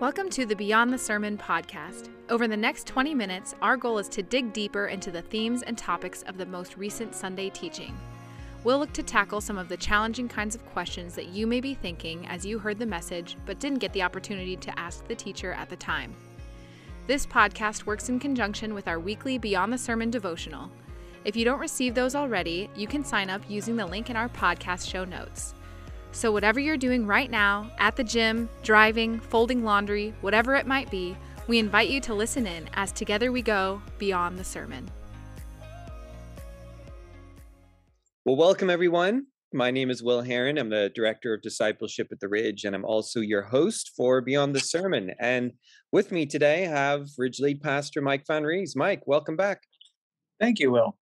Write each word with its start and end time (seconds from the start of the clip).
Welcome 0.00 0.30
to 0.30 0.46
the 0.46 0.54
Beyond 0.54 0.92
the 0.92 0.98
Sermon 0.98 1.36
podcast. 1.36 2.10
Over 2.28 2.46
the 2.46 2.56
next 2.56 2.86
20 2.86 3.16
minutes, 3.16 3.56
our 3.60 3.76
goal 3.76 3.98
is 3.98 4.08
to 4.10 4.22
dig 4.22 4.52
deeper 4.52 4.86
into 4.86 5.10
the 5.10 5.22
themes 5.22 5.62
and 5.62 5.76
topics 5.76 6.22
of 6.22 6.38
the 6.38 6.46
most 6.46 6.76
recent 6.76 7.16
Sunday 7.16 7.50
teaching. 7.50 7.98
We'll 8.62 8.78
look 8.78 8.92
to 8.92 9.02
tackle 9.02 9.40
some 9.40 9.58
of 9.58 9.68
the 9.68 9.76
challenging 9.76 10.28
kinds 10.28 10.54
of 10.54 10.64
questions 10.66 11.16
that 11.16 11.30
you 11.30 11.48
may 11.48 11.60
be 11.60 11.74
thinking 11.74 12.28
as 12.28 12.46
you 12.46 12.60
heard 12.60 12.78
the 12.78 12.86
message 12.86 13.36
but 13.44 13.58
didn't 13.58 13.80
get 13.80 13.92
the 13.92 14.02
opportunity 14.02 14.54
to 14.54 14.78
ask 14.78 15.04
the 15.08 15.16
teacher 15.16 15.52
at 15.54 15.68
the 15.68 15.74
time. 15.74 16.14
This 17.08 17.26
podcast 17.26 17.84
works 17.84 18.08
in 18.08 18.20
conjunction 18.20 18.74
with 18.74 18.86
our 18.86 19.00
weekly 19.00 19.36
Beyond 19.36 19.72
the 19.72 19.78
Sermon 19.78 20.12
devotional. 20.12 20.70
If 21.24 21.34
you 21.34 21.44
don't 21.44 21.58
receive 21.58 21.96
those 21.96 22.14
already, 22.14 22.70
you 22.76 22.86
can 22.86 23.02
sign 23.02 23.30
up 23.30 23.42
using 23.48 23.74
the 23.74 23.84
link 23.84 24.10
in 24.10 24.16
our 24.16 24.28
podcast 24.28 24.88
show 24.88 25.04
notes. 25.04 25.54
So, 26.18 26.32
whatever 26.32 26.58
you're 26.58 26.76
doing 26.76 27.06
right 27.06 27.30
now, 27.30 27.70
at 27.78 27.94
the 27.94 28.02
gym, 28.02 28.48
driving, 28.64 29.20
folding 29.20 29.62
laundry, 29.62 30.12
whatever 30.20 30.56
it 30.56 30.66
might 30.66 30.90
be, 30.90 31.16
we 31.46 31.60
invite 31.60 31.90
you 31.90 32.00
to 32.00 32.12
listen 32.12 32.44
in 32.44 32.68
as 32.74 32.90
together 32.90 33.30
we 33.30 33.40
go 33.40 33.80
beyond 33.98 34.36
the 34.36 34.42
sermon. 34.42 34.90
Well, 38.24 38.34
welcome 38.34 38.68
everyone. 38.68 39.26
My 39.52 39.70
name 39.70 39.90
is 39.90 40.02
Will 40.02 40.20
Heron. 40.20 40.58
I'm 40.58 40.70
the 40.70 40.90
Director 40.92 41.34
of 41.34 41.40
Discipleship 41.40 42.08
at 42.10 42.18
the 42.18 42.28
Ridge, 42.28 42.64
and 42.64 42.74
I'm 42.74 42.84
also 42.84 43.20
your 43.20 43.42
host 43.42 43.92
for 43.96 44.20
Beyond 44.20 44.56
the 44.56 44.60
Sermon. 44.60 45.12
And 45.20 45.52
with 45.92 46.10
me 46.10 46.26
today, 46.26 46.66
I 46.66 46.70
have 46.70 47.06
Ridge 47.16 47.38
Lead 47.38 47.62
Pastor 47.62 48.02
Mike 48.02 48.24
Van 48.26 48.42
Rees. 48.42 48.74
Mike, 48.74 49.06
welcome 49.06 49.36
back. 49.36 49.62
Thank 50.40 50.58
you, 50.58 50.72
Will. 50.72 50.98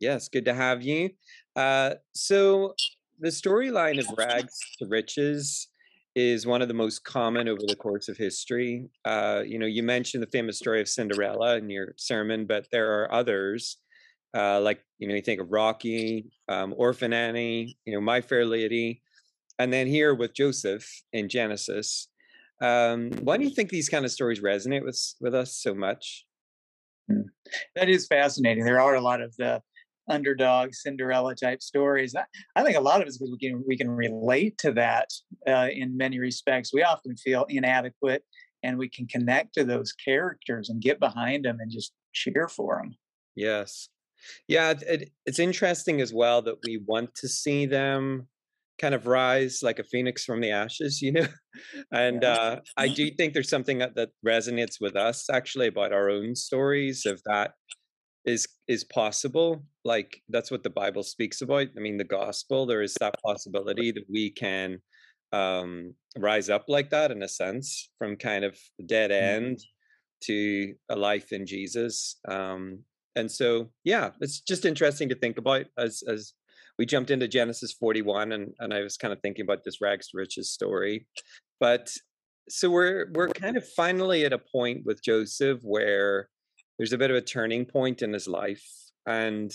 Yes, 0.00 0.28
good 0.28 0.46
to 0.46 0.54
have 0.54 0.82
you. 0.82 1.10
Uh, 1.54 1.94
so, 2.16 2.74
the 3.18 3.28
storyline 3.28 3.98
of 3.98 4.06
rags 4.16 4.58
to 4.78 4.86
riches 4.86 5.68
is 6.14 6.46
one 6.46 6.62
of 6.62 6.68
the 6.68 6.74
most 6.74 7.04
common 7.04 7.48
over 7.48 7.60
the 7.66 7.76
course 7.76 8.08
of 8.08 8.16
history. 8.16 8.88
Uh, 9.04 9.42
you 9.46 9.58
know, 9.58 9.66
you 9.66 9.82
mentioned 9.82 10.22
the 10.22 10.28
famous 10.28 10.58
story 10.58 10.80
of 10.80 10.88
Cinderella 10.88 11.56
in 11.58 11.68
your 11.68 11.94
sermon, 11.96 12.46
but 12.46 12.66
there 12.72 13.00
are 13.00 13.12
others. 13.12 13.78
Uh, 14.34 14.60
like 14.60 14.82
you 14.98 15.08
know, 15.08 15.14
you 15.14 15.22
think 15.22 15.40
of 15.40 15.50
Rocky, 15.50 16.26
um, 16.48 16.74
Orphan 16.76 17.12
Annie, 17.12 17.76
you 17.84 17.94
know, 17.94 18.00
My 18.00 18.20
Fair 18.20 18.44
Lady, 18.44 19.02
and 19.58 19.72
then 19.72 19.86
here 19.86 20.14
with 20.14 20.34
Joseph 20.34 20.86
in 21.12 21.28
Genesis. 21.28 22.08
Um, 22.62 23.10
why 23.20 23.36
do 23.36 23.44
you 23.44 23.50
think 23.50 23.68
these 23.68 23.88
kind 23.88 24.04
of 24.04 24.10
stories 24.10 24.40
resonate 24.40 24.84
with 24.84 24.98
with 25.20 25.34
us 25.34 25.56
so 25.56 25.74
much? 25.74 26.26
Hmm. 27.10 27.22
That 27.76 27.88
is 27.88 28.06
fascinating. 28.06 28.64
There 28.64 28.80
are 28.80 28.94
a 28.94 29.00
lot 29.00 29.20
of 29.20 29.34
the 29.36 29.62
underdog 30.08 30.74
Cinderella 30.74 31.34
type 31.34 31.62
stories. 31.62 32.14
I, 32.14 32.24
I, 32.54 32.62
think 32.62 32.76
a 32.76 32.80
lot 32.80 32.96
of 32.96 33.02
it 33.02 33.08
is 33.08 33.18
because 33.18 33.32
we 33.32 33.48
can 33.48 33.64
we 33.66 33.76
can 33.76 33.90
relate 33.90 34.58
to 34.58 34.72
that 34.72 35.08
uh, 35.46 35.68
in 35.72 35.96
many 35.96 36.18
respects. 36.18 36.72
We 36.72 36.82
often 36.82 37.16
feel 37.16 37.46
inadequate, 37.48 38.22
and 38.62 38.78
we 38.78 38.88
can 38.88 39.06
connect 39.06 39.54
to 39.54 39.64
those 39.64 39.92
characters 39.92 40.68
and 40.68 40.80
get 40.80 41.00
behind 41.00 41.44
them 41.44 41.58
and 41.60 41.70
just 41.70 41.92
cheer 42.12 42.48
for 42.48 42.80
them. 42.82 42.96
Yes, 43.34 43.88
yeah, 44.48 44.74
it, 44.86 45.10
it's 45.24 45.38
interesting 45.38 46.00
as 46.00 46.12
well 46.12 46.42
that 46.42 46.56
we 46.64 46.80
want 46.86 47.14
to 47.16 47.28
see 47.28 47.66
them 47.66 48.28
kind 48.78 48.94
of 48.94 49.06
rise 49.06 49.60
like 49.62 49.78
a 49.78 49.84
phoenix 49.84 50.24
from 50.24 50.40
the 50.40 50.50
ashes, 50.50 51.00
you 51.00 51.12
know. 51.12 51.26
and 51.92 52.24
uh, 52.24 52.60
I 52.76 52.88
do 52.88 53.10
think 53.10 53.32
there's 53.32 53.48
something 53.48 53.78
that, 53.78 53.94
that 53.96 54.10
resonates 54.24 54.80
with 54.80 54.96
us 54.96 55.30
actually 55.30 55.68
about 55.68 55.92
our 55.92 56.10
own 56.10 56.34
stories 56.34 57.06
of 57.06 57.22
that 57.24 57.52
is 58.26 58.46
is 58.66 58.84
possible 58.84 59.64
like 59.84 60.20
that's 60.28 60.50
what 60.50 60.62
the 60.62 60.70
bible 60.70 61.02
speaks 61.02 61.40
about 61.40 61.68
i 61.76 61.80
mean 61.80 61.96
the 61.96 62.04
gospel 62.04 62.66
there 62.66 62.82
is 62.82 62.94
that 63.00 63.14
possibility 63.24 63.92
that 63.92 64.04
we 64.10 64.30
can 64.30 64.78
um 65.32 65.94
rise 66.18 66.50
up 66.50 66.64
like 66.68 66.90
that 66.90 67.10
in 67.10 67.22
a 67.22 67.28
sense 67.28 67.90
from 67.98 68.16
kind 68.16 68.44
of 68.44 68.58
dead 68.84 69.10
mm-hmm. 69.10 69.44
end 69.44 69.60
to 70.20 70.74
a 70.88 70.96
life 70.96 71.32
in 71.32 71.46
jesus 71.46 72.16
um 72.28 72.80
and 73.14 73.30
so 73.30 73.70
yeah 73.84 74.10
it's 74.20 74.40
just 74.40 74.64
interesting 74.64 75.08
to 75.08 75.14
think 75.14 75.38
about 75.38 75.64
as 75.78 76.02
as 76.08 76.34
we 76.78 76.84
jumped 76.84 77.10
into 77.10 77.28
genesis 77.28 77.72
41 77.72 78.32
and 78.32 78.52
and 78.58 78.74
i 78.74 78.80
was 78.80 78.96
kind 78.96 79.12
of 79.12 79.20
thinking 79.20 79.44
about 79.44 79.62
this 79.64 79.80
rags 79.80 80.08
to 80.08 80.18
riches 80.18 80.50
story 80.50 81.06
but 81.60 81.90
so 82.48 82.70
we're 82.70 83.06
we're 83.12 83.28
kind 83.28 83.56
of 83.56 83.68
finally 83.68 84.24
at 84.24 84.32
a 84.32 84.38
point 84.38 84.82
with 84.84 85.02
joseph 85.02 85.60
where 85.62 86.28
there's 86.78 86.92
a 86.92 86.98
bit 86.98 87.10
of 87.10 87.16
a 87.16 87.22
turning 87.22 87.64
point 87.64 88.02
in 88.02 88.12
his 88.12 88.28
life 88.28 88.66
and 89.06 89.52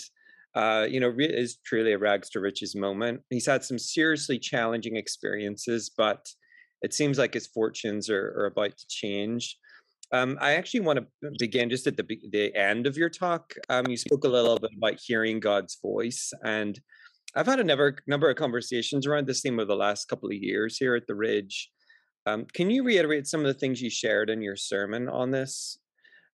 uh, 0.54 0.86
you 0.88 1.00
know 1.00 1.12
is 1.18 1.58
truly 1.64 1.92
a 1.92 1.98
rags 1.98 2.28
to 2.30 2.40
riches 2.40 2.74
moment 2.74 3.20
he's 3.30 3.46
had 3.46 3.64
some 3.64 3.78
seriously 3.78 4.38
challenging 4.38 4.96
experiences 4.96 5.90
but 5.96 6.26
it 6.82 6.92
seems 6.92 7.16
like 7.16 7.34
his 7.34 7.46
fortunes 7.46 8.10
are, 8.10 8.34
are 8.36 8.46
about 8.46 8.76
to 8.76 8.86
change 8.88 9.56
um, 10.12 10.36
I 10.42 10.54
actually 10.56 10.80
want 10.80 10.98
to 10.98 11.30
begin 11.38 11.70
just 11.70 11.86
at 11.86 11.96
the 11.96 12.04
the 12.30 12.54
end 12.54 12.86
of 12.86 12.98
your 12.98 13.08
talk. 13.08 13.54
Um, 13.70 13.86
you 13.88 13.96
spoke 13.96 14.24
a 14.24 14.28
little 14.28 14.58
bit 14.58 14.70
about 14.76 15.00
hearing 15.02 15.40
God's 15.40 15.78
voice, 15.80 16.32
and 16.44 16.78
I've 17.34 17.46
had 17.46 17.60
a 17.60 17.64
number 17.64 17.96
number 18.06 18.28
of 18.28 18.36
conversations 18.36 19.06
around 19.06 19.26
this 19.26 19.40
theme 19.40 19.58
over 19.58 19.64
the 19.64 19.74
last 19.74 20.08
couple 20.08 20.28
of 20.28 20.34
years 20.34 20.76
here 20.76 20.94
at 20.94 21.06
the 21.06 21.14
Ridge. 21.14 21.70
Um, 22.26 22.44
can 22.52 22.70
you 22.70 22.84
reiterate 22.84 23.26
some 23.26 23.40
of 23.40 23.46
the 23.46 23.54
things 23.54 23.80
you 23.80 23.88
shared 23.88 24.28
in 24.28 24.42
your 24.42 24.56
sermon 24.56 25.08
on 25.08 25.30
this? 25.30 25.78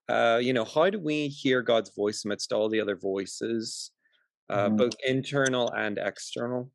Uh, 0.08 0.38
you 0.42 0.52
know, 0.52 0.64
how 0.64 0.88
do 0.90 0.98
we 0.98 1.28
hear 1.28 1.62
God's 1.62 1.90
voice 1.94 2.24
amidst 2.24 2.52
all 2.52 2.68
the 2.68 2.80
other 2.80 2.96
voices, 2.96 3.90
uh, 4.50 4.66
mm-hmm. 4.66 4.76
both 4.76 4.94
internal 5.06 5.70
and 5.72 5.98
external? 5.98 6.70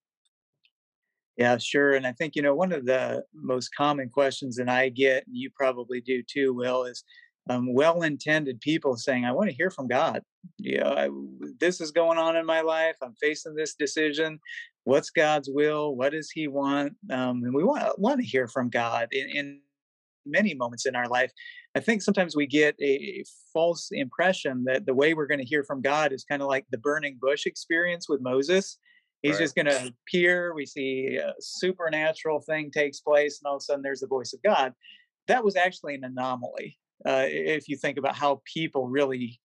Yeah, 1.37 1.57
sure. 1.57 1.93
And 1.93 2.05
I 2.05 2.11
think, 2.11 2.35
you 2.35 2.43
know, 2.43 2.53
one 2.53 2.71
of 2.71 2.85
the 2.85 3.23
most 3.33 3.69
common 3.75 4.09
questions 4.09 4.55
that 4.57 4.69
I 4.69 4.89
get, 4.89 5.25
and 5.25 5.35
you 5.35 5.49
probably 5.55 5.99
do 5.99 6.21
too, 6.21 6.53
Will, 6.53 6.83
is 6.83 7.03
um, 7.49 7.73
well 7.73 8.03
intended 8.03 8.61
people 8.61 8.95
saying, 8.95 9.25
I 9.25 9.31
want 9.31 9.49
to 9.49 9.55
hear 9.55 9.71
from 9.71 9.87
God. 9.87 10.21
You 10.57 10.79
know, 10.79 10.93
I, 10.93 11.09
this 11.59 11.81
is 11.81 11.91
going 11.91 12.19
on 12.19 12.35
in 12.35 12.45
my 12.45 12.61
life. 12.61 12.95
I'm 13.01 13.15
facing 13.19 13.55
this 13.55 13.73
decision. 13.73 14.39
What's 14.83 15.09
God's 15.09 15.49
will? 15.51 15.95
What 15.95 16.11
does 16.11 16.29
He 16.29 16.47
want? 16.47 16.93
Um, 17.09 17.43
and 17.43 17.53
we 17.53 17.63
want, 17.63 17.97
want 17.97 18.19
to 18.19 18.25
hear 18.25 18.47
from 18.47 18.69
God 18.69 19.07
in, 19.11 19.29
in 19.29 19.61
many 20.25 20.53
moments 20.53 20.85
in 20.85 20.95
our 20.95 21.07
life. 21.07 21.31
I 21.75 21.79
think 21.79 22.01
sometimes 22.01 22.35
we 22.35 22.47
get 22.47 22.75
a 22.81 23.23
false 23.51 23.89
impression 23.91 24.63
that 24.65 24.85
the 24.85 24.93
way 24.93 25.13
we're 25.13 25.27
going 25.27 25.39
to 25.39 25.45
hear 25.45 25.63
from 25.63 25.81
God 25.81 26.13
is 26.13 26.23
kind 26.23 26.41
of 26.41 26.47
like 26.47 26.65
the 26.69 26.77
burning 26.77 27.17
bush 27.19 27.45
experience 27.45 28.07
with 28.07 28.21
Moses. 28.21 28.77
He's 29.21 29.33
right. 29.33 29.41
just 29.41 29.55
going 29.55 29.67
to 29.67 29.93
appear. 30.07 30.53
We 30.53 30.65
see 30.65 31.17
a 31.17 31.33
supernatural 31.39 32.41
thing 32.41 32.71
takes 32.71 32.99
place, 32.99 33.39
and 33.39 33.49
all 33.49 33.55
of 33.55 33.61
a 33.61 33.63
sudden 33.63 33.81
there's 33.81 34.01
the 34.01 34.07
voice 34.07 34.33
of 34.33 34.43
God. 34.43 34.73
That 35.27 35.43
was 35.43 35.55
actually 35.55 35.95
an 35.95 36.03
anomaly. 36.03 36.77
Uh, 37.05 37.25
if 37.27 37.67
you 37.69 37.77
think 37.77 37.97
about 37.97 38.15
how 38.15 38.41
people 38.45 38.87
really 38.87 39.39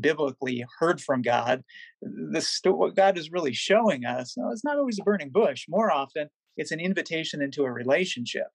biblically 0.00 0.64
heard 0.78 1.00
from 1.00 1.22
God, 1.22 1.62
the 2.02 2.46
what 2.64 2.96
God 2.96 3.18
is 3.18 3.30
really 3.30 3.52
showing 3.52 4.04
us, 4.04 4.34
no, 4.36 4.50
it's 4.50 4.64
not 4.64 4.78
always 4.78 4.98
a 4.98 5.04
burning 5.04 5.30
bush. 5.30 5.66
More 5.68 5.90
often, 5.90 6.28
it's 6.56 6.72
an 6.72 6.80
invitation 6.80 7.42
into 7.42 7.64
a 7.64 7.72
relationship 7.72 8.48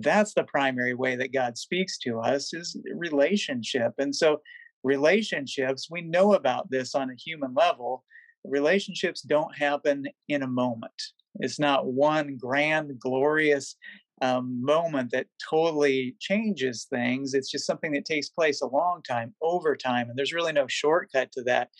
that's 0.00 0.34
the 0.34 0.44
primary 0.44 0.94
way 0.94 1.16
that 1.16 1.32
God 1.32 1.56
speaks 1.56 1.98
to 1.98 2.18
us 2.20 2.52
is 2.52 2.76
relationship. 2.94 3.92
And 3.98 4.14
so 4.14 4.40
relationships, 4.82 5.88
we 5.90 6.02
know 6.02 6.34
about 6.34 6.70
this 6.70 6.94
on 6.94 7.10
a 7.10 7.16
human 7.16 7.54
level. 7.54 8.04
Relationships 8.44 9.22
don't 9.22 9.56
happen 9.56 10.06
in 10.28 10.42
a 10.42 10.48
moment. 10.48 10.92
It's 11.36 11.58
not 11.58 11.86
one 11.86 12.36
grand, 12.36 12.98
glorious 12.98 13.76
um, 14.22 14.64
moment 14.64 15.10
that 15.12 15.26
totally 15.48 16.16
changes 16.20 16.86
things. 16.88 17.34
It's 17.34 17.50
just 17.50 17.66
something 17.66 17.92
that 17.92 18.04
takes 18.04 18.28
place 18.28 18.60
a 18.62 18.66
long 18.66 19.02
time, 19.02 19.34
over 19.42 19.76
time, 19.76 20.08
and 20.08 20.18
there's 20.18 20.32
really 20.32 20.52
no 20.52 20.66
shortcut 20.68 21.32
to 21.32 21.42
that. 21.44 21.70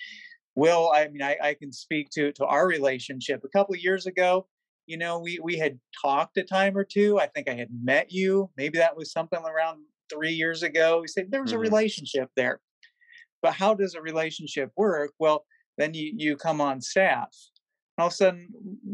Will, 0.56 0.90
I 0.94 1.08
mean, 1.08 1.22
I, 1.22 1.36
I 1.42 1.54
can 1.54 1.72
speak 1.72 2.10
to 2.10 2.32
to 2.32 2.44
our 2.46 2.66
relationship. 2.66 3.42
A 3.44 3.48
couple 3.48 3.74
years 3.76 4.06
ago, 4.06 4.46
you 4.86 4.98
know, 4.98 5.18
we 5.18 5.38
we 5.42 5.56
had 5.56 5.78
talked 6.02 6.36
a 6.36 6.42
time 6.42 6.76
or 6.76 6.84
two. 6.84 7.18
I 7.18 7.26
think 7.26 7.48
I 7.48 7.54
had 7.54 7.68
met 7.82 8.12
you. 8.12 8.50
Maybe 8.56 8.78
that 8.78 8.96
was 8.96 9.12
something 9.12 9.40
around 9.40 9.80
three 10.12 10.32
years 10.32 10.62
ago. 10.62 11.00
We 11.00 11.08
said 11.08 11.30
there 11.30 11.42
was 11.42 11.50
mm-hmm. 11.50 11.58
a 11.58 11.62
relationship 11.62 12.30
there. 12.36 12.60
But 13.42 13.54
how 13.54 13.74
does 13.74 13.94
a 13.94 14.00
relationship 14.00 14.70
work? 14.76 15.12
Well, 15.18 15.44
then 15.78 15.94
you 15.94 16.12
you 16.16 16.36
come 16.36 16.60
on 16.60 16.80
staff. 16.80 17.28
And 17.96 18.02
All 18.02 18.08
of 18.08 18.12
a 18.12 18.16
sudden, 18.16 18.48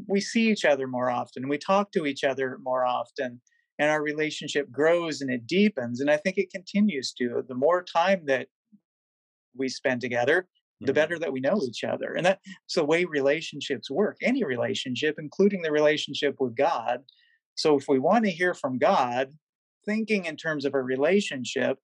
we 0.09 0.21
see 0.21 0.51
each 0.51 0.65
other 0.65 0.87
more 0.87 1.11
often. 1.11 1.49
We 1.49 1.59
talk 1.59 1.93
to 1.93 2.07
each 2.07 2.25
other 2.25 2.59
more 2.63 2.85
often, 2.85 3.41
and 3.79 3.91
our 3.91 4.03
relationship 4.03 4.71
grows 4.71 5.21
and 5.21 5.31
it 5.31 5.47
deepens. 5.47 6.01
And 6.01 6.11
I 6.11 6.19
think 6.19 6.39
it 6.39 6.51
continues 6.53 7.13
to. 7.15 7.43
The 7.49 7.55
more 7.55 7.83
time 7.83 8.23
that 8.27 8.49
we 9.57 9.69
spend 9.69 10.01
together, 10.01 10.47
the 10.81 10.87
mm-hmm. 10.87 10.95
better 10.95 11.19
that 11.19 11.33
we 11.33 11.41
know 11.41 11.61
each 11.67 11.85
other. 11.85 12.15
And 12.15 12.27
that's 12.27 12.75
the 12.75 12.85
way 12.85 13.05
relationships 13.05 13.91
work, 13.91 14.17
any 14.23 14.45
relationship, 14.45 15.17
including 15.19 15.63
the 15.63 15.73
relationship 15.73 16.37
with 16.41 16.57
God. 16.57 17.01
So 17.55 17.77
if 17.77 17.87
we 17.89 17.99
want 17.99 18.25
to 18.25 18.31
hear 18.31 18.55
from 18.55 18.79
God, 18.79 19.31
thinking 19.85 20.25
in 20.25 20.37
terms 20.37 20.65
of 20.65 20.75
a 20.75 20.83
relationship, 20.83 21.79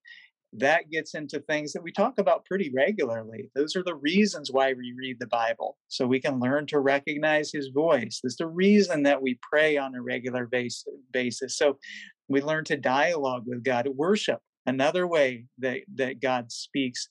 that 0.53 0.89
gets 0.89 1.13
into 1.13 1.39
things 1.41 1.73
that 1.73 1.83
we 1.83 1.91
talk 1.91 2.17
about 2.17 2.45
pretty 2.45 2.71
regularly. 2.73 3.51
Those 3.53 3.75
are 3.75 3.83
the 3.83 3.95
reasons 3.95 4.51
why 4.51 4.73
we 4.73 4.93
read 4.97 5.17
the 5.19 5.27
Bible, 5.27 5.77
so 5.89 6.07
we 6.07 6.21
can 6.21 6.39
learn 6.39 6.65
to 6.67 6.79
recognize 6.79 7.51
His 7.51 7.67
voice. 7.67 8.19
There's 8.23 8.37
the 8.37 8.47
reason 8.47 9.03
that 9.03 9.21
we 9.21 9.37
pray 9.41 9.77
on 9.77 9.93
a 9.93 10.01
regular 10.01 10.49
basis. 11.11 11.57
So 11.57 11.77
We 12.29 12.41
learn 12.41 12.63
to 12.65 12.77
dialogue 12.77 13.43
with 13.45 13.63
God, 13.63 13.87
worship, 13.89 14.39
another 14.65 15.05
way 15.05 15.45
that, 15.59 15.81
that 15.95 16.21
God 16.21 16.51
speaks 16.51 17.09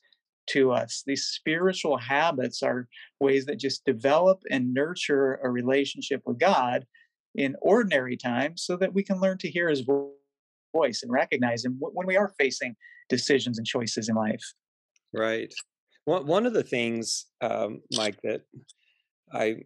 to 0.48 0.72
us. 0.72 1.02
These 1.06 1.26
spiritual 1.26 1.96
habits 1.96 2.62
are 2.62 2.88
ways 3.20 3.46
that 3.46 3.58
just 3.58 3.84
develop 3.84 4.42
and 4.50 4.72
nurture 4.72 5.40
a 5.42 5.50
relationship 5.50 6.22
with 6.24 6.38
God 6.38 6.86
in 7.34 7.56
ordinary 7.60 8.16
times 8.16 8.62
so 8.64 8.76
that 8.76 8.94
we 8.94 9.02
can 9.02 9.20
learn 9.20 9.38
to 9.38 9.50
hear 9.50 9.68
his 9.68 9.82
voice 9.82 11.02
and 11.02 11.12
recognize 11.12 11.64
him 11.64 11.76
when 11.78 12.06
we 12.06 12.16
are 12.16 12.34
facing 12.38 12.76
decisions 13.08 13.58
and 13.58 13.66
choices 13.66 14.08
in 14.08 14.14
life. 14.14 14.42
Right. 15.12 15.52
One, 16.04 16.46
of 16.46 16.52
the 16.52 16.62
things, 16.62 17.26
um, 17.40 17.80
Mike, 17.92 18.18
that 18.22 18.42
I 19.32 19.62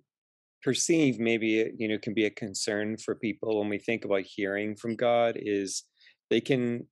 perceive 0.62 1.18
maybe 1.18 1.72
you 1.78 1.88
know 1.88 1.98
can 1.98 2.14
be 2.14 2.26
a 2.26 2.30
concern 2.30 2.96
for 2.96 3.14
people 3.14 3.58
when 3.58 3.68
we 3.68 3.78
think 3.78 4.04
about 4.04 4.22
hearing 4.22 4.76
from 4.76 4.94
God 4.94 5.38
is 5.40 5.84
they 6.28 6.40
can 6.40 6.86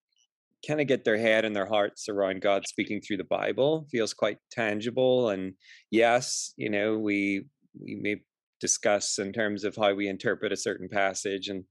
kind 0.66 0.81
of 0.81 0.87
get 0.87 1.05
their 1.05 1.19
head 1.19 1.44
and 1.44 1.55
their 1.55 1.66
hearts 1.66 2.08
around 2.08 2.43
God 2.43 2.66
speaking 2.66 3.00
through 3.00 3.19
the 3.19 3.25
Bible. 3.25 3.87
Feels 3.90 4.14
quite 4.14 4.38
tangible, 4.50 5.28
and 5.31 5.55
yes, 5.90 6.52
you 6.56 6.70
know 6.70 6.99
we 6.99 7.44
we 7.81 7.99
may 8.00 8.16
discuss 8.60 9.19
in 9.19 9.32
terms 9.32 9.64
of 9.64 9.76
how 9.76 9.94
we 9.94 10.08
interpret 10.08 10.52
a 10.52 10.56
certain 10.56 10.88
passage 10.88 11.49
and 11.49 11.64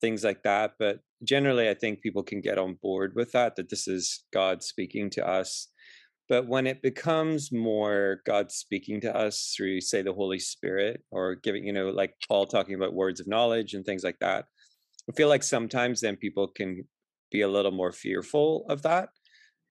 things 0.00 0.24
like 0.24 0.42
that. 0.42 0.72
But 0.78 0.98
generally, 1.24 1.68
I 1.68 1.74
think 1.74 2.00
people 2.00 2.22
can 2.22 2.40
get 2.40 2.58
on 2.58 2.78
board 2.82 3.12
with 3.14 3.32
that. 3.32 3.56
That 3.56 3.70
this 3.70 3.86
is 3.86 4.24
God 4.32 4.62
speaking 4.62 5.10
to 5.10 5.26
us. 5.26 5.68
But 6.28 6.48
when 6.48 6.66
it 6.66 6.82
becomes 6.82 7.50
more 7.52 8.20
God 8.24 8.50
speaking 8.50 9.00
to 9.02 9.14
us 9.14 9.52
through, 9.54 9.80
say, 9.80 10.02
the 10.02 10.14
Holy 10.14 10.38
Spirit, 10.38 11.02
or 11.10 11.34
giving, 11.34 11.64
you 11.64 11.72
know, 11.72 11.90
like 11.90 12.14
Paul 12.26 12.46
talking 12.46 12.74
about 12.74 12.94
words 12.94 13.20
of 13.20 13.26
knowledge 13.26 13.74
and 13.74 13.84
things 13.84 14.04
like 14.04 14.18
that, 14.20 14.46
I 15.10 15.12
feel 15.16 15.28
like 15.28 15.42
sometimes 15.42 16.00
then 16.00 16.16
people 16.16 16.48
can 16.48 16.84
be 17.32 17.40
a 17.40 17.48
little 17.48 17.72
more 17.72 17.92
fearful 17.92 18.64
of 18.68 18.82
that 18.82 19.08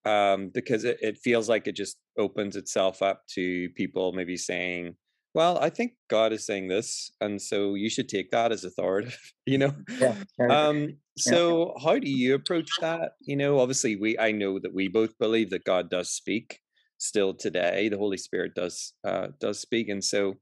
um, 0.06 0.50
because 0.54 0.84
it, 0.84 0.98
it 1.02 1.18
feels 1.18 1.48
like 1.48 1.68
it 1.68 1.76
just 1.76 1.98
opens 2.18 2.56
itself 2.56 3.02
up 3.02 3.24
to 3.36 3.70
people 3.76 4.14
maybe 4.14 4.38
saying, 4.38 4.96
well, 5.34 5.58
I 5.60 5.70
think 5.70 5.94
God 6.10 6.34
is 6.34 6.46
saying 6.46 6.68
this, 6.68 7.10
and 7.22 7.42
so 7.42 7.76
you 7.76 7.90
should 7.90 8.10
take 8.10 8.32
that 8.32 8.52
as 8.52 8.66
authoritative, 8.66 9.18
you 9.46 9.58
know. 9.58 9.74
Yeah, 9.98 10.16
um, 10.50 10.98
so 11.18 11.74
yeah. 11.78 11.84
how 11.84 12.00
do 12.00 12.10
you 12.10 12.36
approach 12.36 12.70
that? 12.82 13.14
You 13.22 13.38
know, 13.38 13.60
obviously 13.60 13.96
we 13.96 14.20
I 14.20 14.32
know 14.32 14.60
that 14.60 14.74
we 14.74 14.90
both 14.90 15.18
believe 15.20 15.50
that 15.52 15.64
God 15.64 15.90
does 15.90 16.10
speak 16.10 16.60
still 16.98 17.34
today. 17.34 17.88
The 17.88 17.98
Holy 17.98 18.18
Spirit 18.18 18.56
does 18.56 18.94
uh, 19.06 19.28
does 19.40 19.62
speak, 19.62 19.88
and 19.88 20.04
so 20.04 20.36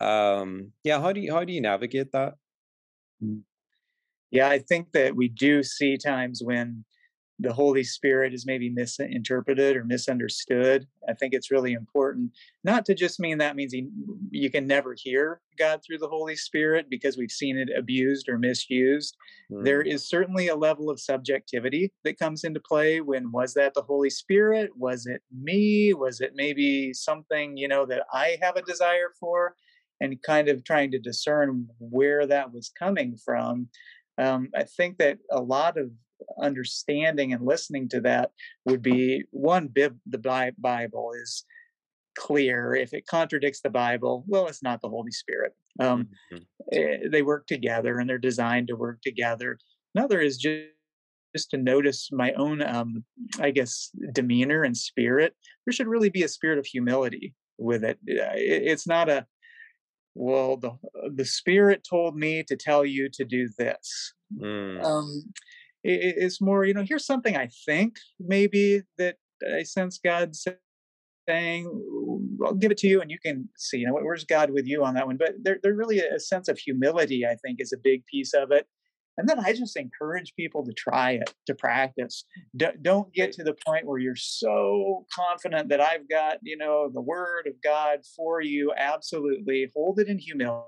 um, 0.00 0.72
yeah, 0.82 1.00
how 1.00 1.12
do 1.12 1.20
you 1.20 1.32
how 1.32 1.44
do 1.44 1.52
you 1.52 1.60
navigate 1.60 2.10
that? 2.12 2.34
Yeah, 4.32 4.48
I 4.48 4.58
think 4.58 4.92
that 4.92 5.14
we 5.14 5.28
do 5.28 5.62
see 5.62 5.96
times 5.96 6.42
when 6.42 6.84
the 7.38 7.52
Holy 7.52 7.82
Spirit 7.82 8.32
is 8.32 8.46
maybe 8.46 8.70
misinterpreted 8.70 9.76
or 9.76 9.84
misunderstood. 9.84 10.86
I 11.08 11.14
think 11.14 11.34
it's 11.34 11.50
really 11.50 11.72
important 11.72 12.30
not 12.62 12.86
to 12.86 12.94
just 12.94 13.18
mean 13.18 13.38
that 13.38 13.56
means 13.56 13.72
he, 13.72 13.88
you 14.30 14.50
can 14.50 14.66
never 14.66 14.94
hear 14.96 15.40
God 15.58 15.80
through 15.84 15.98
the 15.98 16.08
Holy 16.08 16.36
Spirit 16.36 16.86
because 16.88 17.16
we've 17.16 17.32
seen 17.32 17.58
it 17.58 17.68
abused 17.76 18.28
or 18.28 18.38
misused. 18.38 19.16
Mm. 19.50 19.64
There 19.64 19.82
is 19.82 20.08
certainly 20.08 20.48
a 20.48 20.56
level 20.56 20.88
of 20.88 21.00
subjectivity 21.00 21.92
that 22.04 22.18
comes 22.18 22.44
into 22.44 22.60
play 22.60 23.00
when 23.00 23.32
was 23.32 23.54
that 23.54 23.74
the 23.74 23.82
Holy 23.82 24.10
Spirit? 24.10 24.70
Was 24.76 25.06
it 25.06 25.22
me? 25.36 25.94
Was 25.94 26.20
it 26.20 26.32
maybe 26.34 26.94
something, 26.94 27.56
you 27.56 27.66
know, 27.66 27.86
that 27.86 28.04
I 28.12 28.38
have 28.40 28.56
a 28.56 28.62
desire 28.62 29.10
for? 29.18 29.56
And 30.00 30.20
kind 30.22 30.48
of 30.48 30.64
trying 30.64 30.90
to 30.92 30.98
discern 30.98 31.68
where 31.78 32.26
that 32.26 32.52
was 32.52 32.72
coming 32.76 33.16
from. 33.24 33.68
Um, 34.22 34.48
I 34.54 34.64
think 34.64 34.98
that 34.98 35.18
a 35.30 35.40
lot 35.40 35.76
of 35.78 35.90
understanding 36.40 37.32
and 37.32 37.44
listening 37.44 37.88
to 37.88 38.00
that 38.00 38.30
would 38.64 38.82
be 38.82 39.24
one 39.30 39.66
bib 39.66 39.98
the 40.06 40.18
bible 40.58 41.12
is 41.20 41.44
clear. 42.16 42.74
If 42.74 42.92
it 42.92 43.06
contradicts 43.06 43.60
the 43.60 43.70
bible 43.70 44.24
well 44.28 44.46
it's 44.46 44.62
not 44.62 44.80
the 44.80 44.88
holy 44.88 45.10
spirit. 45.10 45.52
Um, 45.80 46.08
mm-hmm. 46.32 47.10
they 47.10 47.22
work 47.22 47.46
together 47.46 47.98
and 47.98 48.08
they're 48.08 48.18
designed 48.18 48.68
to 48.68 48.76
work 48.76 49.00
together. 49.02 49.58
Another 49.94 50.20
is 50.20 50.36
just 50.36 50.68
just 51.34 51.50
to 51.50 51.56
notice 51.56 52.10
my 52.12 52.30
own 52.34 52.62
um, 52.62 53.04
i 53.40 53.50
guess 53.50 53.90
demeanor 54.12 54.62
and 54.64 54.76
spirit. 54.76 55.34
There 55.64 55.72
should 55.72 55.86
really 55.86 56.10
be 56.10 56.22
a 56.22 56.28
spirit 56.28 56.58
of 56.58 56.66
humility 56.66 57.34
with 57.58 57.84
it. 57.84 57.98
It's 58.06 58.86
not 58.86 59.08
a 59.08 59.26
well 60.14 60.56
the 60.56 60.72
the 61.14 61.24
spirit 61.24 61.86
told 61.88 62.16
me 62.16 62.42
to 62.42 62.56
tell 62.56 62.84
you 62.84 63.08
to 63.08 63.24
do 63.24 63.48
this. 63.58 64.14
Mm. 64.40 64.82
um, 64.82 65.24
it's 65.84 66.40
more 66.40 66.64
you 66.64 66.74
know 66.74 66.84
here's 66.88 67.04
something 67.04 67.36
i 67.36 67.48
think 67.66 67.96
maybe 68.20 68.82
that 68.98 69.16
i 69.52 69.64
sense 69.64 69.98
god 69.98 70.32
saying 71.28 71.66
i'll 72.44 72.54
give 72.54 72.70
it 72.70 72.78
to 72.78 72.86
you 72.86 73.00
and 73.00 73.10
you 73.10 73.18
can 73.18 73.48
see. 73.56 73.78
You 73.78 73.88
know 73.88 73.94
where's 73.94 74.24
god 74.24 74.50
with 74.50 74.66
you 74.66 74.84
on 74.84 74.94
that 74.94 75.06
one? 75.06 75.16
But 75.16 75.34
there, 75.42 75.58
there 75.62 75.74
really 75.74 75.98
a 75.98 76.20
sense 76.20 76.48
of 76.48 76.58
humility 76.58 77.26
i 77.26 77.34
think 77.44 77.60
is 77.60 77.72
a 77.72 77.78
big 77.82 78.06
piece 78.06 78.32
of 78.32 78.52
it 78.52 78.66
and 79.18 79.28
then 79.28 79.38
i 79.40 79.52
just 79.52 79.76
encourage 79.76 80.34
people 80.34 80.64
to 80.64 80.72
try 80.72 81.12
it 81.12 81.34
to 81.46 81.54
practice 81.54 82.24
D- 82.56 82.66
don't 82.80 83.12
get 83.12 83.32
to 83.32 83.44
the 83.44 83.54
point 83.66 83.86
where 83.86 83.98
you're 83.98 84.16
so 84.16 85.06
confident 85.14 85.68
that 85.68 85.80
i've 85.80 86.08
got 86.08 86.38
you 86.42 86.56
know 86.56 86.90
the 86.92 87.00
word 87.00 87.46
of 87.46 87.54
god 87.62 88.00
for 88.16 88.40
you 88.40 88.72
absolutely 88.76 89.70
hold 89.74 89.98
it 89.98 90.08
in 90.08 90.18
humility 90.18 90.64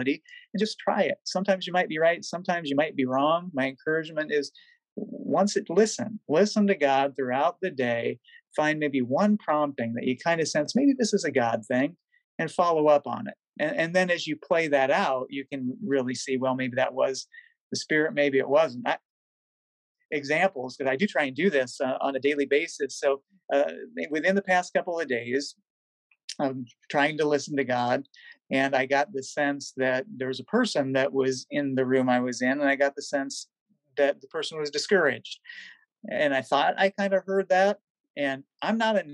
and 0.00 0.58
just 0.58 0.78
try 0.78 1.02
it. 1.02 1.18
Sometimes 1.24 1.66
you 1.66 1.72
might 1.72 1.88
be 1.88 1.98
right, 1.98 2.24
sometimes 2.24 2.68
you 2.68 2.76
might 2.76 2.96
be 2.96 3.04
wrong. 3.04 3.50
My 3.52 3.66
encouragement 3.66 4.32
is 4.32 4.52
once 4.96 5.56
it 5.56 5.66
listen, 5.68 6.20
listen 6.28 6.66
to 6.68 6.74
God 6.74 7.14
throughout 7.16 7.56
the 7.60 7.70
day, 7.70 8.18
find 8.54 8.78
maybe 8.78 9.02
one 9.02 9.36
prompting 9.36 9.94
that 9.94 10.04
you 10.04 10.16
kind 10.16 10.40
of 10.40 10.48
sense 10.48 10.76
maybe 10.76 10.94
this 10.96 11.12
is 11.12 11.24
a 11.24 11.32
God 11.32 11.62
thing 11.66 11.96
and 12.38 12.50
follow 12.50 12.86
up 12.88 13.06
on 13.06 13.26
it. 13.26 13.34
And, 13.58 13.76
and 13.76 13.94
then 13.94 14.10
as 14.10 14.26
you 14.26 14.36
play 14.36 14.68
that 14.68 14.90
out, 14.90 15.26
you 15.30 15.44
can 15.50 15.76
really 15.84 16.14
see, 16.14 16.36
well, 16.36 16.54
maybe 16.54 16.76
that 16.76 16.94
was 16.94 17.26
the 17.74 17.80
spirit, 17.80 18.14
maybe 18.14 18.38
it 18.38 18.48
wasn't. 18.48 18.88
I, 18.88 18.98
examples 20.10 20.76
because 20.76 20.90
I 20.90 20.96
do 20.96 21.06
try 21.06 21.24
and 21.24 21.36
do 21.36 21.50
this 21.50 21.80
uh, 21.80 21.98
on 22.00 22.14
a 22.14 22.20
daily 22.20 22.46
basis. 22.46 22.98
So 22.98 23.22
uh, 23.52 23.72
within 24.10 24.34
the 24.34 24.42
past 24.42 24.72
couple 24.72 25.00
of 25.00 25.08
days, 25.08 25.56
I'm 26.38 26.66
trying 26.90 27.18
to 27.18 27.28
listen 27.28 27.56
to 27.56 27.64
God, 27.64 28.04
and 28.50 28.74
I 28.74 28.86
got 28.86 29.12
the 29.12 29.22
sense 29.22 29.72
that 29.76 30.04
there 30.08 30.28
was 30.28 30.40
a 30.40 30.44
person 30.44 30.92
that 30.94 31.12
was 31.12 31.46
in 31.50 31.74
the 31.74 31.86
room 31.86 32.08
I 32.08 32.20
was 32.20 32.42
in, 32.42 32.52
and 32.60 32.68
I 32.68 32.76
got 32.76 32.96
the 32.96 33.02
sense 33.02 33.48
that 33.96 34.20
the 34.20 34.26
person 34.28 34.58
was 34.58 34.70
discouraged. 34.70 35.38
And 36.10 36.34
I 36.34 36.42
thought 36.42 36.74
I 36.76 36.90
kind 36.90 37.14
of 37.14 37.24
heard 37.24 37.48
that. 37.48 37.78
And 38.16 38.44
I'm 38.62 38.78
not 38.78 38.96
a 38.96 39.04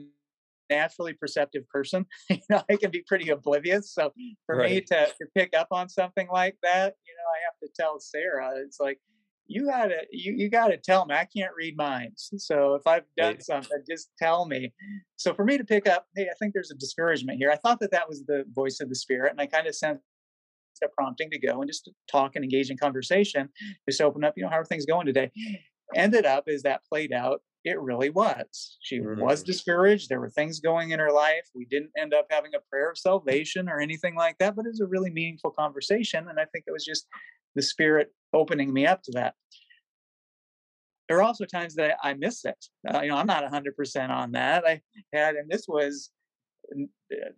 naturally 0.71 1.13
perceptive 1.13 1.69
person. 1.69 2.07
you 2.31 2.39
know, 2.49 2.63
I 2.71 2.77
can 2.77 2.91
be 2.91 3.03
pretty 3.07 3.31
oblivious. 3.31 3.93
So 3.93 4.13
for 4.47 4.57
right. 4.57 4.71
me 4.71 4.81
to, 4.83 5.07
to 5.07 5.27
pick 5.37 5.55
up 5.57 5.69
on 5.71 5.89
something 5.89 6.29
like 6.33 6.57
that, 6.63 6.95
you 7.07 7.15
know, 7.15 7.29
I 7.29 7.39
have 7.45 7.59
to 7.63 7.69
tell 7.75 7.99
Sarah, 8.01 8.53
it's 8.57 8.81
like, 8.81 8.99
you 9.51 9.67
gotta 9.67 10.03
you, 10.13 10.33
you 10.33 10.49
gotta 10.49 10.77
tell 10.77 11.05
me 11.07 11.15
i 11.15 11.25
can't 11.37 11.51
read 11.57 11.77
minds 11.77 12.31
so 12.37 12.75
if 12.75 12.87
i've 12.87 13.03
done 13.17 13.33
right. 13.33 13.43
something 13.43 13.83
just 13.89 14.11
tell 14.17 14.47
me 14.47 14.73
so 15.17 15.35
for 15.35 15.45
me 15.45 15.59
to 15.59 15.65
pick 15.65 15.89
up 15.89 16.07
hey 16.15 16.29
i 16.31 16.35
think 16.39 16.55
there's 16.55 16.71
a 16.71 16.77
discouragement 16.77 17.37
here 17.37 17.51
i 17.51 17.57
thought 17.57 17.81
that 17.81 17.91
that 17.91 18.09
was 18.09 18.25
the 18.27 18.45
voice 18.53 18.79
of 18.79 18.89
the 18.89 18.95
spirit 18.95 19.33
and 19.33 19.41
i 19.41 19.47
kind 19.47 19.67
of 19.67 19.75
sensed 19.75 20.01
a 20.85 20.89
prompting 20.97 21.31
to 21.31 21.39
go 21.39 21.61
and 21.61 21.69
just 21.69 21.91
talk 22.11 22.37
and 22.37 22.45
engage 22.45 22.71
in 22.71 22.77
conversation 22.77 23.49
just 23.89 24.01
open 24.01 24.23
up 24.23 24.35
you 24.37 24.45
know 24.45 24.49
how 24.49 24.57
are 24.57 24.65
things 24.65 24.87
going 24.87 25.05
today 25.05 25.31
ended 25.97 26.25
up 26.25 26.45
as 26.47 26.63
that 26.63 26.81
played 26.89 27.13
out 27.13 27.43
it 27.65 27.81
really 27.81 28.11
was 28.11 28.79
she 28.81 28.99
mm-hmm. 28.99 29.21
was 29.21 29.43
discouraged 29.43 30.09
there 30.09 30.21
were 30.21 30.31
things 30.31 30.61
going 30.61 30.91
in 30.91 30.99
her 30.99 31.13
life 31.13 31.47
we 31.55 31.67
didn't 31.67 31.91
end 31.99 32.15
up 32.15 32.27
having 32.31 32.55
a 32.55 32.61
prayer 32.71 32.91
of 32.91 32.97
salvation 32.97 33.69
or 33.69 33.81
anything 33.81 34.15
like 34.15 34.37
that 34.39 34.57
but 34.57 34.65
it 34.65 34.71
was 34.71 34.81
a 34.81 34.87
really 34.87 35.11
meaningful 35.11 35.51
conversation 35.51 36.29
and 36.29 36.41
i 36.41 36.45
think 36.53 36.65
it 36.67 36.73
was 36.73 36.85
just 36.85 37.07
the 37.55 37.63
spirit 37.63 38.13
opening 38.33 38.73
me 38.73 38.87
up 38.87 39.03
to 39.05 39.13
that. 39.13 39.35
There 41.09 41.19
are 41.19 41.23
also 41.23 41.45
times 41.45 41.75
that 41.75 41.97
I 42.03 42.15
miss 42.15 42.45
it. 42.45 42.65
Uh, 42.89 43.01
you 43.01 43.09
know, 43.09 43.17
I'm 43.17 43.27
not 43.27 43.45
100% 43.51 44.11
on 44.11 44.33
that. 44.33 44.65
I 44.67 44.81
had, 45.13 45.35
and 45.35 45.51
this 45.51 45.67
was 45.67 46.11
uh, 46.73 47.31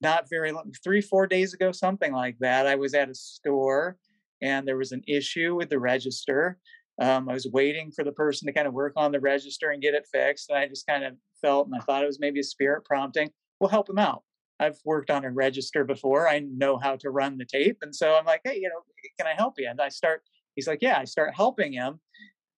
not 0.00 0.24
very 0.30 0.52
long, 0.52 0.72
three, 0.82 1.02
four 1.02 1.26
days 1.26 1.52
ago, 1.52 1.70
something 1.70 2.12
like 2.12 2.38
that. 2.40 2.66
I 2.66 2.76
was 2.76 2.94
at 2.94 3.10
a 3.10 3.14
store 3.14 3.98
and 4.40 4.66
there 4.66 4.78
was 4.78 4.92
an 4.92 5.02
issue 5.06 5.54
with 5.54 5.68
the 5.68 5.78
register. 5.78 6.58
Um, 7.00 7.28
I 7.28 7.32
was 7.32 7.48
waiting 7.50 7.90
for 7.90 8.04
the 8.04 8.12
person 8.12 8.46
to 8.46 8.52
kind 8.52 8.68
of 8.68 8.74
work 8.74 8.92
on 8.96 9.10
the 9.10 9.20
register 9.20 9.70
and 9.70 9.80
get 9.80 9.94
it 9.94 10.06
fixed. 10.12 10.50
And 10.50 10.58
I 10.58 10.68
just 10.68 10.86
kind 10.86 11.02
of 11.02 11.14
felt 11.40 11.66
and 11.66 11.74
I 11.74 11.78
thought 11.80 12.02
it 12.02 12.06
was 12.06 12.20
maybe 12.20 12.40
a 12.40 12.44
spirit 12.44 12.84
prompting. 12.84 13.30
We'll 13.58 13.70
help 13.70 13.88
him 13.88 13.98
out. 13.98 14.22
I've 14.60 14.78
worked 14.84 15.10
on 15.10 15.24
a 15.24 15.30
register 15.30 15.84
before. 15.84 16.28
I 16.28 16.40
know 16.40 16.76
how 16.76 16.96
to 16.96 17.10
run 17.10 17.38
the 17.38 17.46
tape. 17.46 17.78
And 17.80 17.96
so 17.96 18.14
I'm 18.14 18.26
like, 18.26 18.42
hey, 18.44 18.56
you 18.56 18.68
know, 18.68 18.82
can 19.18 19.26
I 19.26 19.34
help 19.34 19.54
you? 19.56 19.66
And 19.68 19.80
I 19.80 19.88
start, 19.88 20.22
he's 20.54 20.68
like, 20.68 20.82
yeah, 20.82 20.98
I 20.98 21.04
start 21.04 21.34
helping 21.34 21.72
him. 21.72 21.98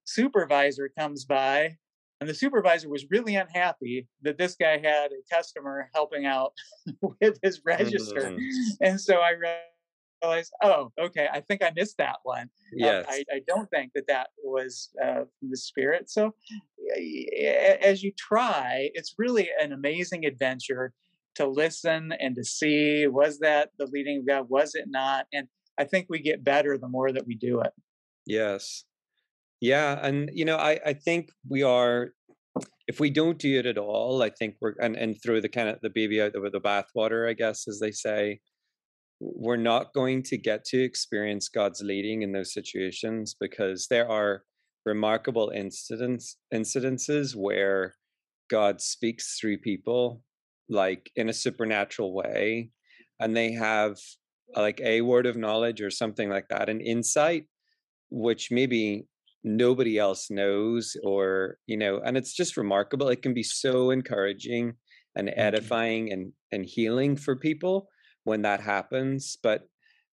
Supervisor 0.04 0.90
comes 0.98 1.24
by, 1.24 1.76
and 2.20 2.28
the 2.28 2.34
supervisor 2.34 2.88
was 2.88 3.06
really 3.10 3.36
unhappy 3.36 4.08
that 4.22 4.38
this 4.38 4.56
guy 4.56 4.78
had 4.78 5.10
a 5.12 5.34
customer 5.34 5.90
helping 5.94 6.26
out 6.26 6.52
with 7.20 7.38
his 7.42 7.62
register. 7.64 8.20
Mm-hmm. 8.20 8.74
And 8.80 9.00
so 9.00 9.16
I 9.18 9.32
realize, 10.22 10.50
oh, 10.62 10.92
okay, 10.98 11.28
I 11.32 11.40
think 11.40 11.62
I 11.62 11.72
missed 11.74 11.98
that 11.98 12.16
one. 12.22 12.48
Yes. 12.72 13.06
Um, 13.06 13.14
I, 13.14 13.24
I, 13.36 13.40
don't 13.46 13.68
think 13.70 13.92
that 13.94 14.06
that 14.08 14.28
was 14.42 14.90
uh, 15.02 15.24
from 15.38 15.50
the 15.50 15.56
Spirit. 15.56 16.10
So, 16.10 16.34
as 17.82 18.02
you 18.02 18.12
try, 18.18 18.90
it's 18.94 19.14
really 19.18 19.48
an 19.60 19.72
amazing 19.72 20.24
adventure 20.24 20.92
to 21.34 21.46
listen 21.46 22.12
and 22.20 22.34
to 22.36 22.44
see 22.44 23.06
was 23.06 23.38
that 23.40 23.70
the 23.78 23.86
leading 23.86 24.18
of 24.18 24.26
God, 24.26 24.48
was 24.48 24.74
it 24.74 24.86
not? 24.88 25.26
And 25.32 25.48
I 25.78 25.84
think 25.84 26.06
we 26.08 26.20
get 26.20 26.44
better 26.44 26.76
the 26.76 26.88
more 26.88 27.12
that 27.12 27.26
we 27.26 27.34
do 27.34 27.60
it. 27.60 27.72
Yes. 28.26 28.84
Yeah. 29.60 29.98
And, 30.02 30.30
you 30.32 30.44
know, 30.44 30.56
I, 30.56 30.78
I 30.84 30.92
think 30.92 31.30
we 31.48 31.62
are 31.62 32.12
if 32.88 33.00
we 33.00 33.10
don't 33.10 33.38
do 33.38 33.58
it 33.58 33.66
at 33.66 33.78
all, 33.78 34.22
I 34.22 34.30
think 34.30 34.56
we're 34.60 34.74
and, 34.80 34.96
and 34.96 35.16
throw 35.22 35.40
the 35.40 35.48
kind 35.48 35.68
of 35.68 35.80
the 35.80 35.90
baby 35.90 36.20
out 36.20 36.32
with 36.34 36.52
the 36.52 36.60
bathwater, 36.60 37.28
I 37.28 37.32
guess, 37.32 37.66
as 37.68 37.78
they 37.78 37.92
say, 37.92 38.40
we're 39.22 39.56
not 39.56 39.94
going 39.94 40.22
to 40.24 40.36
get 40.36 40.64
to 40.64 40.82
experience 40.82 41.48
God's 41.48 41.80
leading 41.80 42.22
in 42.22 42.32
those 42.32 42.52
situations 42.52 43.36
because 43.38 43.86
there 43.88 44.10
are 44.10 44.42
remarkable 44.84 45.52
incidents 45.54 46.36
incidences 46.52 47.36
where 47.36 47.94
God 48.50 48.80
speaks 48.80 49.38
through 49.38 49.58
people 49.58 50.22
like 50.68 51.10
in 51.14 51.28
a 51.28 51.32
supernatural 51.32 52.12
way 52.12 52.70
and 53.20 53.36
they 53.36 53.52
have 53.52 53.96
like 54.56 54.80
a 54.80 55.02
word 55.02 55.26
of 55.26 55.36
knowledge 55.36 55.80
or 55.80 55.90
something 55.90 56.28
like 56.28 56.48
that 56.48 56.68
an 56.68 56.80
insight 56.80 57.44
which 58.10 58.50
maybe 58.50 59.06
nobody 59.44 59.98
else 59.98 60.30
knows 60.30 60.96
or 61.04 61.58
you 61.66 61.76
know 61.76 62.00
and 62.04 62.16
it's 62.16 62.34
just 62.34 62.56
remarkable. 62.56 63.08
It 63.08 63.22
can 63.22 63.34
be 63.34 63.44
so 63.44 63.90
encouraging 63.90 64.74
and 65.14 65.32
edifying 65.36 66.12
and 66.12 66.32
and 66.50 66.64
healing 66.64 67.16
for 67.16 67.36
people 67.36 67.88
when 68.24 68.42
that 68.42 68.60
happens 68.60 69.36
but 69.42 69.62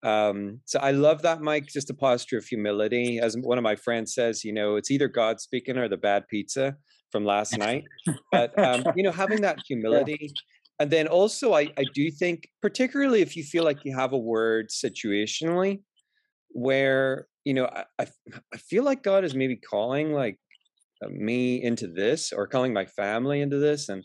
um 0.03 0.59
so 0.65 0.79
i 0.79 0.91
love 0.91 1.21
that 1.21 1.41
mike 1.41 1.65
just 1.67 1.89
a 1.89 1.93
posture 1.93 2.37
of 2.37 2.45
humility 2.45 3.19
as 3.19 3.35
one 3.41 3.57
of 3.57 3.63
my 3.63 3.75
friends 3.75 4.13
says 4.13 4.43
you 4.43 4.53
know 4.53 4.75
it's 4.75 4.91
either 4.91 5.07
god 5.07 5.39
speaking 5.41 5.77
or 5.77 5.89
the 5.89 5.97
bad 5.97 6.23
pizza 6.29 6.75
from 7.11 7.25
last 7.25 7.57
night 7.57 7.83
but 8.31 8.57
um 8.57 8.83
you 8.95 9.03
know 9.03 9.11
having 9.11 9.41
that 9.41 9.59
humility 9.67 10.31
and 10.79 10.89
then 10.89 11.07
also 11.07 11.53
i 11.53 11.67
i 11.77 11.83
do 11.93 12.09
think 12.09 12.47
particularly 12.61 13.21
if 13.21 13.35
you 13.35 13.43
feel 13.43 13.65
like 13.65 13.83
you 13.83 13.93
have 13.93 14.13
a 14.13 14.17
word 14.17 14.69
situationally 14.69 15.81
where 16.51 17.27
you 17.49 17.55
know, 17.55 17.67
I, 17.97 18.05
I 18.53 18.57
feel 18.57 18.83
like 18.83 19.01
God 19.01 19.23
is 19.23 19.33
maybe 19.33 19.55
calling 19.55 20.13
like 20.13 20.37
uh, 21.03 21.09
me 21.09 21.63
into 21.63 21.87
this 21.87 22.31
or 22.31 22.45
calling 22.45 22.73
my 22.73 22.85
family 22.85 23.41
into 23.41 23.57
this. 23.57 23.89
And 23.89 24.03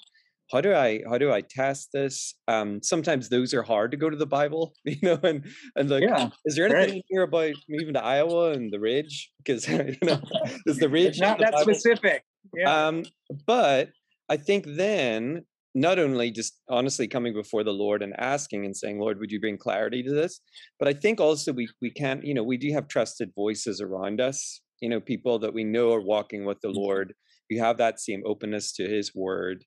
how 0.52 0.60
do 0.60 0.74
I, 0.74 1.00
how 1.08 1.18
do 1.18 1.32
I 1.32 1.40
test 1.40 1.90
this? 1.92 2.34
Um, 2.48 2.80
sometimes 2.82 3.28
those 3.28 3.54
are 3.54 3.62
hard 3.62 3.90
to 3.92 3.96
go 3.96 4.10
to 4.10 4.16
the 4.16 4.26
Bible, 4.26 4.74
you 4.84 4.98
know, 5.02 5.18
and, 5.22 5.46
and 5.76 5.90
like, 5.90 6.02
yeah, 6.02 6.28
is 6.44 6.56
there 6.56 6.66
anything 6.66 6.96
right. 6.96 7.04
here 7.08 7.22
about 7.22 7.54
moving 7.68 7.94
to 7.94 8.04
Iowa 8.04 8.52
and 8.52 8.72
the 8.72 8.80
ridge? 8.80 9.30
Because, 9.38 9.68
you 9.68 9.96
know, 10.02 10.20
is 10.66 10.78
the 10.78 10.88
ridge 10.88 11.20
not 11.20 11.38
that 11.38 11.52
Bible? 11.52 11.74
specific. 11.74 12.24
Yeah. 12.54 12.86
Um, 12.86 13.04
but 13.46 13.90
I 14.28 14.36
think 14.36 14.66
then 14.66 15.44
not 15.74 15.98
only 15.98 16.30
just 16.30 16.60
honestly 16.68 17.08
coming 17.08 17.34
before 17.34 17.64
the 17.64 17.72
Lord 17.72 18.02
and 18.02 18.14
asking 18.18 18.64
and 18.64 18.76
saying, 18.76 19.00
Lord, 19.00 19.18
would 19.18 19.32
you 19.32 19.40
bring 19.40 19.58
clarity 19.58 20.02
to 20.02 20.12
this? 20.12 20.40
But 20.78 20.88
I 20.88 20.92
think 20.92 21.20
also 21.20 21.52
we 21.52 21.68
we 21.82 21.90
can't, 21.90 22.24
you 22.24 22.34
know, 22.34 22.44
we 22.44 22.56
do 22.56 22.72
have 22.72 22.86
trusted 22.86 23.32
voices 23.34 23.80
around 23.80 24.20
us, 24.20 24.60
you 24.80 24.88
know, 24.88 25.00
people 25.00 25.38
that 25.40 25.52
we 25.52 25.64
know 25.64 25.92
are 25.92 26.00
walking 26.00 26.44
with 26.44 26.60
the 26.60 26.68
mm-hmm. 26.68 26.78
Lord. 26.78 27.14
We 27.50 27.58
have 27.58 27.76
that 27.78 28.00
same 28.00 28.22
openness 28.24 28.72
to 28.74 28.88
his 28.88 29.14
word 29.14 29.64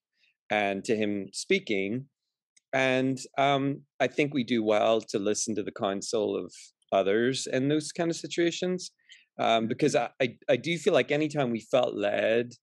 and 0.50 0.84
to 0.86 0.96
him 0.96 1.28
speaking. 1.34 2.06
And 2.74 3.20
um, 3.38 3.82
I 4.00 4.08
think 4.08 4.34
we 4.34 4.44
do 4.44 4.64
well 4.64 5.02
to 5.02 5.20
listen 5.20 5.56
to 5.56 5.64
the 5.64 5.72
counsel 5.72 6.36
of 6.36 6.54
others 6.92 7.48
in 7.52 7.68
those 7.68 7.92
kind 7.92 8.10
of 8.10 8.18
situations. 8.18 8.92
Um, 9.40 9.68
because 9.68 9.96
I, 9.96 10.10
I, 10.22 10.36
I 10.50 10.56
do 10.56 10.78
feel 10.78 10.94
like 10.94 11.12
anytime 11.12 11.52
we 11.52 11.60
felt 11.60 11.96
led 11.96 12.54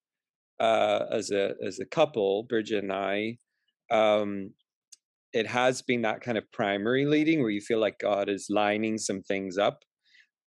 uh, 0.60 1.04
as 1.10 1.30
a 1.30 1.54
as 1.64 1.78
a 1.78 1.84
couple, 1.84 2.44
Bridget 2.44 2.82
and 2.82 2.92
I, 2.92 3.38
um, 3.90 4.50
it 5.32 5.46
has 5.46 5.82
been 5.82 6.02
that 6.02 6.20
kind 6.20 6.38
of 6.38 6.50
primary 6.52 7.06
leading 7.06 7.40
where 7.40 7.50
you 7.50 7.60
feel 7.60 7.78
like 7.78 7.98
God 7.98 8.28
is 8.28 8.46
lining 8.50 8.98
some 8.98 9.22
things 9.22 9.56
up, 9.56 9.80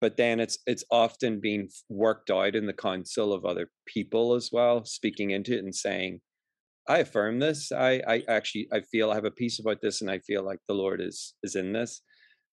but 0.00 0.16
then 0.16 0.40
it's 0.40 0.58
it's 0.66 0.84
often 0.90 1.40
being 1.40 1.68
worked 1.88 2.30
out 2.30 2.56
in 2.56 2.66
the 2.66 2.72
counsel 2.72 3.32
of 3.32 3.44
other 3.44 3.70
people 3.86 4.34
as 4.34 4.50
well, 4.52 4.84
speaking 4.84 5.30
into 5.30 5.54
it 5.54 5.64
and 5.64 5.74
saying, 5.74 6.20
"I 6.88 6.98
affirm 6.98 7.38
this. 7.38 7.72
I 7.72 8.02
I 8.06 8.22
actually 8.28 8.68
I 8.72 8.80
feel 8.80 9.10
I 9.10 9.14
have 9.14 9.24
a 9.24 9.30
peace 9.30 9.58
about 9.58 9.80
this, 9.80 10.00
and 10.00 10.10
I 10.10 10.18
feel 10.20 10.44
like 10.44 10.60
the 10.68 10.74
Lord 10.74 11.00
is 11.00 11.34
is 11.42 11.56
in 11.56 11.72
this." 11.72 12.02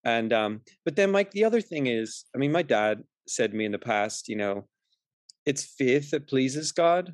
And 0.05 0.33
um, 0.33 0.61
but 0.85 0.95
then 0.95 1.11
Mike, 1.11 1.31
the 1.31 1.45
other 1.45 1.61
thing 1.61 1.87
is, 1.87 2.25
I 2.35 2.37
mean, 2.37 2.51
my 2.51 2.63
dad 2.63 3.03
said 3.27 3.51
to 3.51 3.57
me 3.57 3.65
in 3.65 3.71
the 3.71 3.79
past, 3.79 4.27
you 4.27 4.35
know, 4.35 4.67
it's 5.45 5.63
faith 5.63 6.11
that 6.11 6.27
pleases 6.27 6.71
God 6.71 7.13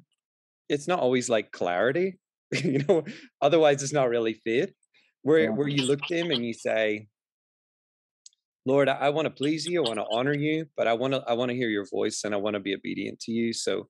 it's 0.70 0.88
not 0.88 1.00
always 1.00 1.30
like 1.30 1.52
clarity 1.52 2.18
you 2.52 2.80
know 2.88 3.04
otherwise 3.42 3.84
it's 3.84 3.94
not 3.94 4.10
really 4.10 4.36
faith 4.46 4.72
where 5.24 5.40
yeah. 5.40 5.50
where 5.50 5.68
you 5.68 5.84
look 5.86 6.00
to 6.08 6.16
him 6.16 6.32
and 6.32 6.46
you 6.46 6.54
say 6.54 7.08
lord 8.66 8.88
i, 8.88 8.94
I 8.94 9.10
want 9.10 9.26
to 9.26 9.32
please 9.32 9.66
you 9.66 9.84
i 9.84 9.88
want 9.88 10.00
to 10.00 10.06
honor 10.12 10.34
you 10.34 10.66
but 10.78 10.88
i 10.88 10.94
want 10.94 11.14
to 11.14 11.24
i 11.28 11.34
want 11.34 11.50
to 11.50 11.58
hear 11.58 11.70
your 11.70 11.86
voice 11.86 12.22
and 12.24 12.34
i 12.34 12.38
want 12.38 12.54
to 12.54 12.60
be 12.60 12.76
obedient 12.76 13.20
to 13.22 13.32
you 13.32 13.52
so 13.52 13.88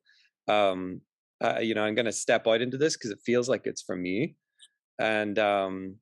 um 0.48 1.01
uh, 1.41 1.60
you 1.62 1.74
know 1.74 1.84
i'm 1.84 1.96
going 1.96 2.05
to 2.05 2.12
step 2.12 2.48
out 2.48 2.62
into 2.62 2.77
this 2.77 2.96
because 2.96 3.12
it 3.12 3.19
feels 3.25 3.50
like 3.50 3.62
it's 3.65 3.81
from 3.81 4.05
you 4.05 4.29
and 5.00 5.39
um 5.39 5.96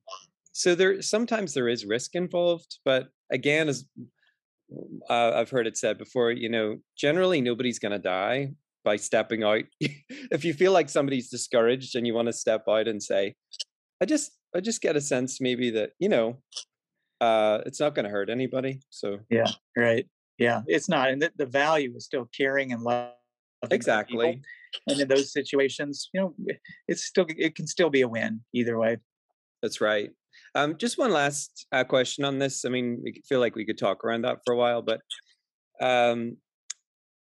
so 0.52 0.74
there 0.74 1.00
sometimes 1.02 1.54
there 1.54 1.68
is 1.68 1.84
risk 1.84 2.14
involved 2.14 2.78
but 2.84 3.08
again 3.30 3.68
as 3.68 3.84
uh, 5.08 5.32
i've 5.34 5.50
heard 5.50 5.66
it 5.66 5.76
said 5.76 5.98
before 5.98 6.30
you 6.30 6.48
know 6.48 6.76
generally 6.96 7.40
nobody's 7.40 7.78
going 7.78 7.92
to 7.92 7.98
die 7.98 8.50
by 8.88 8.96
stepping 8.96 9.44
out. 9.44 9.64
if 9.80 10.46
you 10.46 10.54
feel 10.54 10.72
like 10.72 10.88
somebody's 10.88 11.28
discouraged 11.28 11.94
and 11.94 12.06
you 12.06 12.14
want 12.14 12.26
to 12.26 12.32
step 12.32 12.64
out 12.66 12.88
and 12.88 13.02
say, 13.02 13.34
I 14.00 14.06
just 14.06 14.32
I 14.56 14.60
just 14.60 14.80
get 14.80 14.96
a 14.96 15.00
sense 15.00 15.42
maybe 15.42 15.70
that, 15.72 15.90
you 15.98 16.08
know, 16.08 16.38
uh 17.20 17.58
it's 17.66 17.80
not 17.80 17.94
going 17.94 18.04
to 18.04 18.10
hurt 18.10 18.30
anybody. 18.30 18.80
So 18.88 19.18
Yeah, 19.28 19.50
right. 19.76 20.06
Yeah, 20.38 20.62
it's 20.66 20.88
not 20.88 21.10
and 21.10 21.20
the, 21.20 21.30
the 21.36 21.44
value 21.44 21.94
is 21.96 22.06
still 22.06 22.28
caring 22.34 22.72
and 22.72 22.82
love. 22.82 23.12
Exactly. 23.70 24.40
And 24.86 25.00
in 25.00 25.08
those 25.08 25.32
situations, 25.32 26.08
you 26.12 26.20
know, 26.20 26.34
it's 26.86 27.04
still 27.04 27.26
it 27.28 27.54
can 27.54 27.66
still 27.66 27.90
be 27.90 28.02
a 28.02 28.08
win 28.08 28.40
either 28.54 28.78
way. 28.78 28.98
That's 29.62 29.80
right. 29.80 30.10
Um, 30.54 30.76
just 30.78 30.98
one 30.98 31.12
last 31.12 31.66
uh, 31.72 31.84
question 31.84 32.24
on 32.24 32.38
this. 32.38 32.64
I 32.64 32.68
mean, 32.68 33.00
we 33.02 33.22
feel 33.28 33.40
like 33.40 33.56
we 33.56 33.66
could 33.66 33.78
talk 33.78 34.04
around 34.04 34.22
that 34.22 34.38
for 34.44 34.54
a 34.54 34.56
while, 34.56 34.82
but 34.82 35.00
um, 35.80 36.36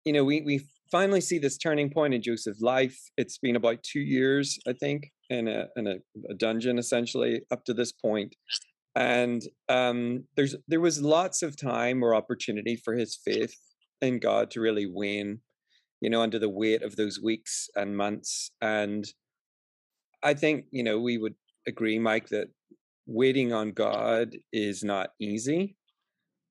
you 0.05 0.13
know, 0.13 0.23
we 0.23 0.41
we 0.41 0.67
finally 0.91 1.21
see 1.21 1.37
this 1.37 1.57
turning 1.57 1.89
point 1.89 2.13
in 2.13 2.21
Joseph's 2.21 2.61
life. 2.61 2.97
It's 3.17 3.37
been 3.37 3.55
about 3.55 3.83
two 3.83 3.99
years, 3.99 4.57
I 4.67 4.73
think, 4.73 5.11
in 5.29 5.47
a 5.47 5.67
in 5.75 5.87
a, 5.87 5.95
a 6.29 6.33
dungeon 6.33 6.77
essentially 6.77 7.41
up 7.51 7.65
to 7.65 7.73
this. 7.73 7.93
And 8.95 9.43
um, 9.69 10.23
there's 10.35 10.55
there 10.67 10.81
was 10.81 11.01
lots 11.01 11.43
of 11.43 11.55
time 11.55 12.03
or 12.03 12.15
opportunity 12.15 12.75
for 12.75 12.95
his 12.95 13.19
faith 13.23 13.55
in 14.01 14.19
God 14.19 14.51
to 14.51 14.61
really 14.61 14.85
wane, 14.85 15.41
you 16.01 16.09
know, 16.09 16.21
under 16.21 16.39
the 16.39 16.49
weight 16.49 16.83
of 16.83 16.95
those 16.95 17.19
weeks 17.21 17.69
and 17.75 17.97
months. 17.97 18.51
And 18.61 19.05
I 20.23 20.33
think, 20.33 20.65
you 20.71 20.83
know, 20.83 20.99
we 20.99 21.17
would 21.17 21.35
agree, 21.67 21.99
Mike, 21.99 22.29
that 22.29 22.47
waiting 23.05 23.53
on 23.53 23.71
God 23.71 24.35
is 24.51 24.83
not 24.83 25.11
easy 25.19 25.77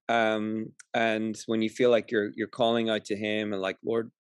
um 0.09 0.67
and 0.95 1.39
when 1.47 1.63
you 1.63 1.69
feel 1.69 1.91
like 1.91 2.11
you're 2.11 2.31
you're 2.37 2.47
calling 2.47 2.89
out 2.89 3.05
to 3.05 3.17
him 3.17 3.53
and 3.53 3.61
like 3.61 3.77
lord 3.85 4.11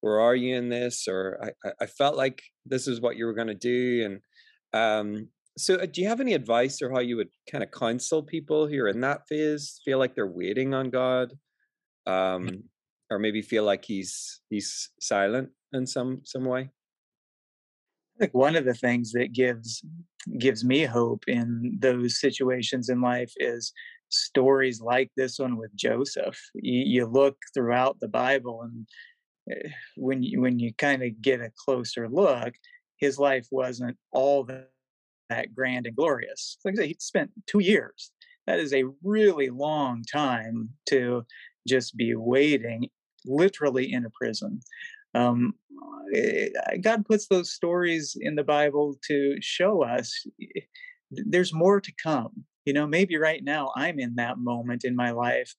where 0.00 0.20
are 0.20 0.34
you 0.34 0.56
in 0.56 0.68
this 0.68 1.06
or 1.06 1.38
i 1.42 1.70
i 1.80 1.86
felt 1.86 2.16
like 2.16 2.42
this 2.64 2.88
is 2.88 3.00
what 3.00 3.16
you 3.16 3.26
were 3.26 3.34
going 3.34 3.48
to 3.48 3.54
do 3.54 4.04
and 4.04 4.20
um 4.80 5.28
so 5.56 5.76
uh, 5.76 5.86
do 5.86 6.00
you 6.00 6.08
have 6.08 6.20
any 6.20 6.34
advice 6.34 6.80
or 6.80 6.90
how 6.90 6.98
you 6.98 7.16
would 7.16 7.28
kind 7.50 7.62
of 7.62 7.70
counsel 7.70 8.22
people 8.22 8.66
who 8.66 8.80
are 8.80 8.88
in 8.88 9.00
that 9.00 9.28
phase 9.28 9.80
feel 9.84 9.98
like 9.98 10.14
they're 10.14 10.26
waiting 10.26 10.72
on 10.72 10.88
god 10.88 11.32
mm. 12.08 12.12
um 12.12 12.62
or 13.10 13.18
maybe 13.18 13.42
feel 13.42 13.64
like 13.64 13.84
he's 13.84 14.40
he's 14.50 14.90
silent 15.00 15.50
in 15.72 15.86
some 15.86 16.20
some 16.24 16.44
way 16.44 16.70
I 18.16 18.20
think 18.20 18.34
one 18.34 18.56
of 18.56 18.64
the 18.64 18.74
things 18.74 19.12
that 19.12 19.32
gives 19.32 19.84
gives 20.38 20.64
me 20.64 20.84
hope 20.84 21.24
in 21.26 21.78
those 21.80 22.20
situations 22.20 22.88
in 22.88 23.00
life 23.00 23.32
is 23.36 23.72
stories 24.08 24.80
like 24.80 25.10
this 25.16 25.38
one 25.38 25.56
with 25.56 25.74
Joseph. 25.74 26.38
You, 26.54 26.84
you 27.00 27.06
look 27.06 27.36
throughout 27.52 27.98
the 28.00 28.06
Bible, 28.08 28.62
and 28.62 28.86
Eh, 29.50 29.68
when 29.96 30.22
you 30.22 30.40
when 30.40 30.58
you 30.58 30.72
kind 30.74 31.02
of 31.02 31.20
get 31.20 31.40
a 31.40 31.52
closer 31.56 32.08
look, 32.08 32.54
his 32.96 33.18
life 33.18 33.46
wasn't 33.50 33.96
all 34.12 34.44
that, 34.44 34.70
that 35.28 35.54
grand 35.54 35.86
and 35.86 35.96
glorious. 35.96 36.58
Like 36.64 36.74
I 36.74 36.76
said, 36.76 36.86
he 36.86 36.96
spent 36.98 37.30
two 37.46 37.60
years. 37.60 38.10
That 38.46 38.60
is 38.60 38.74
a 38.74 38.84
really 39.02 39.50
long 39.50 40.02
time 40.10 40.70
to 40.86 41.24
just 41.66 41.96
be 41.96 42.14
waiting, 42.14 42.88
literally 43.24 43.92
in 43.92 44.04
a 44.04 44.10
prison. 44.10 44.60
Um, 45.14 45.54
eh, 46.14 46.48
God 46.80 47.06
puts 47.06 47.28
those 47.28 47.52
stories 47.52 48.16
in 48.20 48.34
the 48.34 48.44
Bible 48.44 48.96
to 49.06 49.36
show 49.40 49.84
us 49.84 50.12
eh, 50.42 50.60
there's 51.10 51.52
more 51.52 51.80
to 51.80 51.92
come. 52.02 52.44
you 52.64 52.72
know, 52.72 52.86
maybe 52.86 53.16
right 53.18 53.44
now 53.44 53.72
I'm 53.76 54.00
in 54.00 54.14
that 54.16 54.38
moment 54.38 54.84
in 54.84 54.96
my 54.96 55.10
life, 55.10 55.54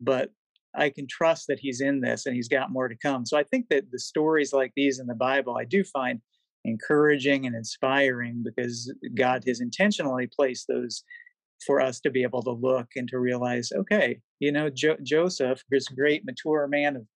but 0.00 0.30
I 0.74 0.90
can 0.90 1.06
trust 1.06 1.46
that 1.48 1.58
he's 1.58 1.80
in 1.80 2.00
this 2.00 2.26
and 2.26 2.34
he's 2.34 2.48
got 2.48 2.70
more 2.70 2.88
to 2.88 2.96
come. 2.96 3.26
So 3.26 3.36
I 3.36 3.42
think 3.44 3.66
that 3.70 3.90
the 3.90 3.98
stories 3.98 4.52
like 4.52 4.72
these 4.76 4.98
in 4.98 5.06
the 5.06 5.14
Bible, 5.14 5.56
I 5.56 5.64
do 5.64 5.84
find 5.84 6.20
encouraging 6.64 7.46
and 7.46 7.54
inspiring 7.54 8.42
because 8.44 8.92
God 9.14 9.44
has 9.46 9.60
intentionally 9.60 10.28
placed 10.34 10.66
those 10.68 11.04
for 11.64 11.80
us 11.80 12.00
to 12.00 12.10
be 12.10 12.22
able 12.22 12.42
to 12.42 12.50
look 12.50 12.88
and 12.96 13.08
to 13.08 13.18
realize, 13.18 13.70
okay, 13.72 14.20
you 14.40 14.52
know, 14.52 14.68
jo- 14.68 14.98
Joseph, 15.02 15.62
this 15.70 15.88
great 15.88 16.24
mature 16.24 16.66
man 16.68 16.96
of 16.96 17.06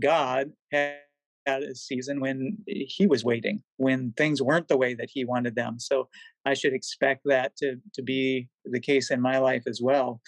God, 0.00 0.52
had 0.72 1.62
a 1.62 1.74
season 1.74 2.20
when 2.20 2.56
he 2.66 3.06
was 3.06 3.24
waiting, 3.24 3.62
when 3.76 4.12
things 4.16 4.40
weren't 4.40 4.68
the 4.68 4.76
way 4.76 4.94
that 4.94 5.10
he 5.12 5.24
wanted 5.24 5.54
them. 5.56 5.78
So 5.78 6.08
I 6.46 6.54
should 6.54 6.72
expect 6.72 7.22
that 7.26 7.56
to 7.56 7.76
to 7.94 8.02
be 8.02 8.48
the 8.64 8.80
case 8.80 9.10
in 9.10 9.20
my 9.20 9.38
life 9.38 9.64
as 9.66 9.80
well. 9.82 10.20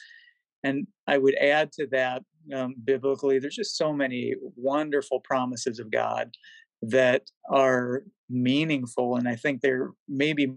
And 0.63 0.87
I 1.07 1.19
would 1.19 1.37
add 1.37 1.73
to 1.73 1.87
that, 1.89 2.23
um, 2.55 2.75
biblically, 2.85 3.39
there's 3.39 3.57
just 3.57 3.77
so 3.77 3.93
many 3.93 4.35
wonderful 4.57 5.21
promises 5.21 5.79
of 5.79 5.91
God 5.91 6.35
that 6.83 7.31
are 7.51 8.05
meaningful, 8.29 9.17
and 9.17 9.29
I 9.29 9.37
think 9.37 9.61
they're 9.61 9.91
maybe 10.09 10.55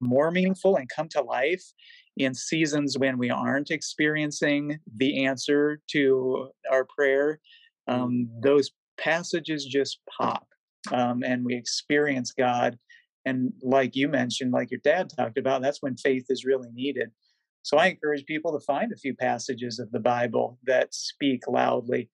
more 0.00 0.30
meaningful 0.30 0.76
and 0.76 0.88
come 0.88 1.08
to 1.08 1.22
life 1.22 1.64
in 2.16 2.34
seasons 2.34 2.96
when 2.98 3.18
we 3.18 3.30
aren't 3.30 3.70
experiencing 3.70 4.78
the 4.96 5.24
answer 5.24 5.80
to 5.90 6.48
our 6.70 6.84
prayer. 6.84 7.40
Um, 7.88 8.28
those 8.40 8.70
passages 8.98 9.64
just 9.64 9.98
pop 10.18 10.46
um, 10.92 11.22
and 11.24 11.44
we 11.44 11.54
experience 11.54 12.32
God. 12.32 12.78
And 13.24 13.52
like 13.62 13.96
you 13.96 14.08
mentioned, 14.08 14.52
like 14.52 14.70
your 14.70 14.80
dad 14.84 15.10
talked 15.10 15.38
about, 15.38 15.62
that's 15.62 15.82
when 15.82 15.96
faith 15.96 16.26
is 16.28 16.44
really 16.44 16.70
needed. 16.72 17.10
So 17.62 17.78
I 17.78 17.86
encourage 17.86 18.26
people 18.26 18.52
to 18.52 18.64
find 18.64 18.92
a 18.92 18.96
few 18.96 19.14
passages 19.14 19.78
of 19.78 19.90
the 19.90 20.00
Bible 20.00 20.58
that 20.64 20.94
speak 20.94 21.48
loudly. 21.48 22.10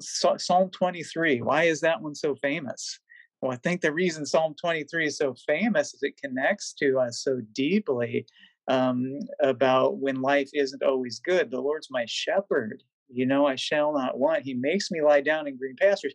Psalm 0.00 0.70
23, 0.70 1.40
why 1.40 1.64
is 1.64 1.80
that 1.80 2.02
one 2.02 2.14
so 2.14 2.34
famous? 2.42 2.98
Well, 3.40 3.52
I 3.52 3.56
think 3.56 3.80
the 3.80 3.92
reason 3.92 4.26
Psalm 4.26 4.54
23 4.60 5.06
is 5.06 5.16
so 5.16 5.34
famous 5.46 5.94
is 5.94 6.02
it 6.02 6.20
connects 6.20 6.74
to 6.74 6.98
us 6.98 7.22
so 7.22 7.40
deeply 7.52 8.26
um, 8.68 9.18
about 9.40 9.98
when 9.98 10.22
life 10.22 10.50
isn't 10.54 10.82
always 10.82 11.20
good. 11.20 11.50
The 11.50 11.60
Lord's 11.60 11.88
my 11.90 12.04
shepherd. 12.08 12.82
You 13.08 13.26
know, 13.26 13.46
I 13.46 13.56
shall 13.56 13.92
not 13.92 14.18
want. 14.18 14.44
He 14.44 14.54
makes 14.54 14.90
me 14.90 15.02
lie 15.02 15.20
down 15.20 15.46
in 15.46 15.56
green 15.56 15.76
pastures. 15.78 16.14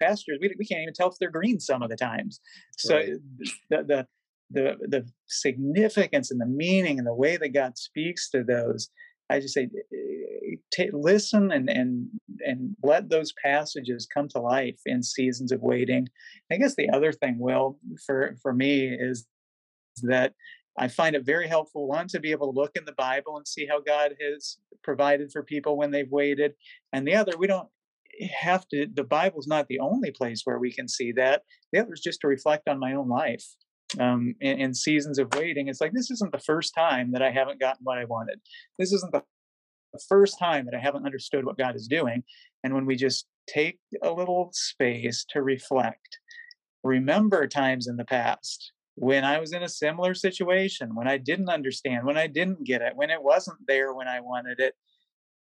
Pastures, 0.00 0.38
we, 0.40 0.54
we 0.58 0.64
can't 0.64 0.82
even 0.82 0.94
tell 0.94 1.10
if 1.10 1.16
they're 1.18 1.30
green 1.30 1.60
some 1.60 1.82
of 1.82 1.90
the 1.90 1.96
times. 1.96 2.40
So 2.76 2.96
right. 2.96 3.12
the, 3.68 3.82
the 3.82 4.06
the 4.50 4.76
the 4.88 5.08
significance 5.28 6.30
and 6.30 6.40
the 6.40 6.46
meaning 6.46 6.98
and 6.98 7.06
the 7.06 7.14
way 7.14 7.36
that 7.36 7.50
God 7.50 7.78
speaks 7.78 8.30
to 8.30 8.42
those, 8.42 8.88
I 9.28 9.40
just 9.40 9.54
say, 9.54 9.64
eh, 9.64 10.56
t- 10.72 10.90
listen 10.92 11.52
and 11.52 11.68
and 11.68 12.08
and 12.40 12.76
let 12.82 13.10
those 13.10 13.32
passages 13.44 14.06
come 14.12 14.28
to 14.28 14.40
life 14.40 14.80
in 14.86 15.02
seasons 15.02 15.52
of 15.52 15.60
waiting. 15.60 16.08
I 16.50 16.56
guess 16.56 16.76
the 16.76 16.90
other 16.90 17.12
thing, 17.12 17.38
Will, 17.38 17.78
for 18.06 18.36
for 18.42 18.52
me 18.52 18.88
is 18.88 19.26
that 20.02 20.34
I 20.78 20.88
find 20.88 21.16
it 21.16 21.24
very 21.24 21.48
helpful, 21.48 21.88
one, 21.88 22.08
to 22.08 22.20
be 22.20 22.30
able 22.30 22.52
to 22.52 22.58
look 22.58 22.72
in 22.76 22.84
the 22.84 22.92
Bible 22.92 23.36
and 23.36 23.46
see 23.46 23.66
how 23.66 23.80
God 23.80 24.14
has 24.20 24.58
provided 24.82 25.30
for 25.32 25.42
people 25.42 25.76
when 25.76 25.90
they've 25.90 26.10
waited. 26.10 26.54
And 26.92 27.06
the 27.06 27.14
other, 27.14 27.32
we 27.38 27.46
don't 27.46 27.68
have 28.38 28.66
to, 28.68 28.86
the 28.92 29.04
Bible's 29.04 29.46
not 29.46 29.68
the 29.68 29.80
only 29.80 30.10
place 30.10 30.42
where 30.44 30.58
we 30.58 30.72
can 30.72 30.88
see 30.88 31.12
that. 31.12 31.42
The 31.72 31.80
other 31.80 31.92
is 31.92 32.00
just 32.00 32.20
to 32.20 32.28
reflect 32.28 32.68
on 32.68 32.78
my 32.78 32.94
own 32.94 33.08
life. 33.08 33.44
Um, 33.98 34.34
in, 34.40 34.60
in 34.60 34.74
seasons 34.74 35.18
of 35.18 35.34
waiting, 35.34 35.66
it's 35.66 35.80
like 35.80 35.92
this 35.92 36.12
isn't 36.12 36.32
the 36.32 36.38
first 36.38 36.74
time 36.76 37.10
that 37.12 37.22
I 37.22 37.30
haven't 37.30 37.58
gotten 37.58 37.82
what 37.82 37.98
I 37.98 38.04
wanted. 38.04 38.40
This 38.78 38.92
isn't 38.92 39.12
the 39.12 39.22
first 40.08 40.38
time 40.38 40.66
that 40.66 40.74
I 40.74 40.80
haven't 40.80 41.04
understood 41.04 41.44
what 41.44 41.58
God 41.58 41.74
is 41.74 41.88
doing. 41.88 42.22
And 42.62 42.74
when 42.74 42.86
we 42.86 42.94
just 42.94 43.26
take 43.48 43.80
a 44.02 44.12
little 44.12 44.50
space 44.52 45.24
to 45.30 45.42
reflect, 45.42 46.18
remember 46.84 47.48
times 47.48 47.88
in 47.88 47.96
the 47.96 48.04
past 48.04 48.72
when 49.00 49.24
I 49.24 49.40
was 49.40 49.54
in 49.54 49.62
a 49.62 49.68
similar 49.68 50.12
situation, 50.12 50.94
when 50.94 51.08
I 51.08 51.16
didn't 51.16 51.48
understand, 51.48 52.04
when 52.04 52.18
I 52.18 52.26
didn't 52.26 52.64
get 52.64 52.82
it, 52.82 52.94
when 52.94 53.08
it 53.08 53.22
wasn't 53.22 53.56
there 53.66 53.94
when 53.94 54.06
I 54.06 54.20
wanted 54.20 54.60
it. 54.60 54.74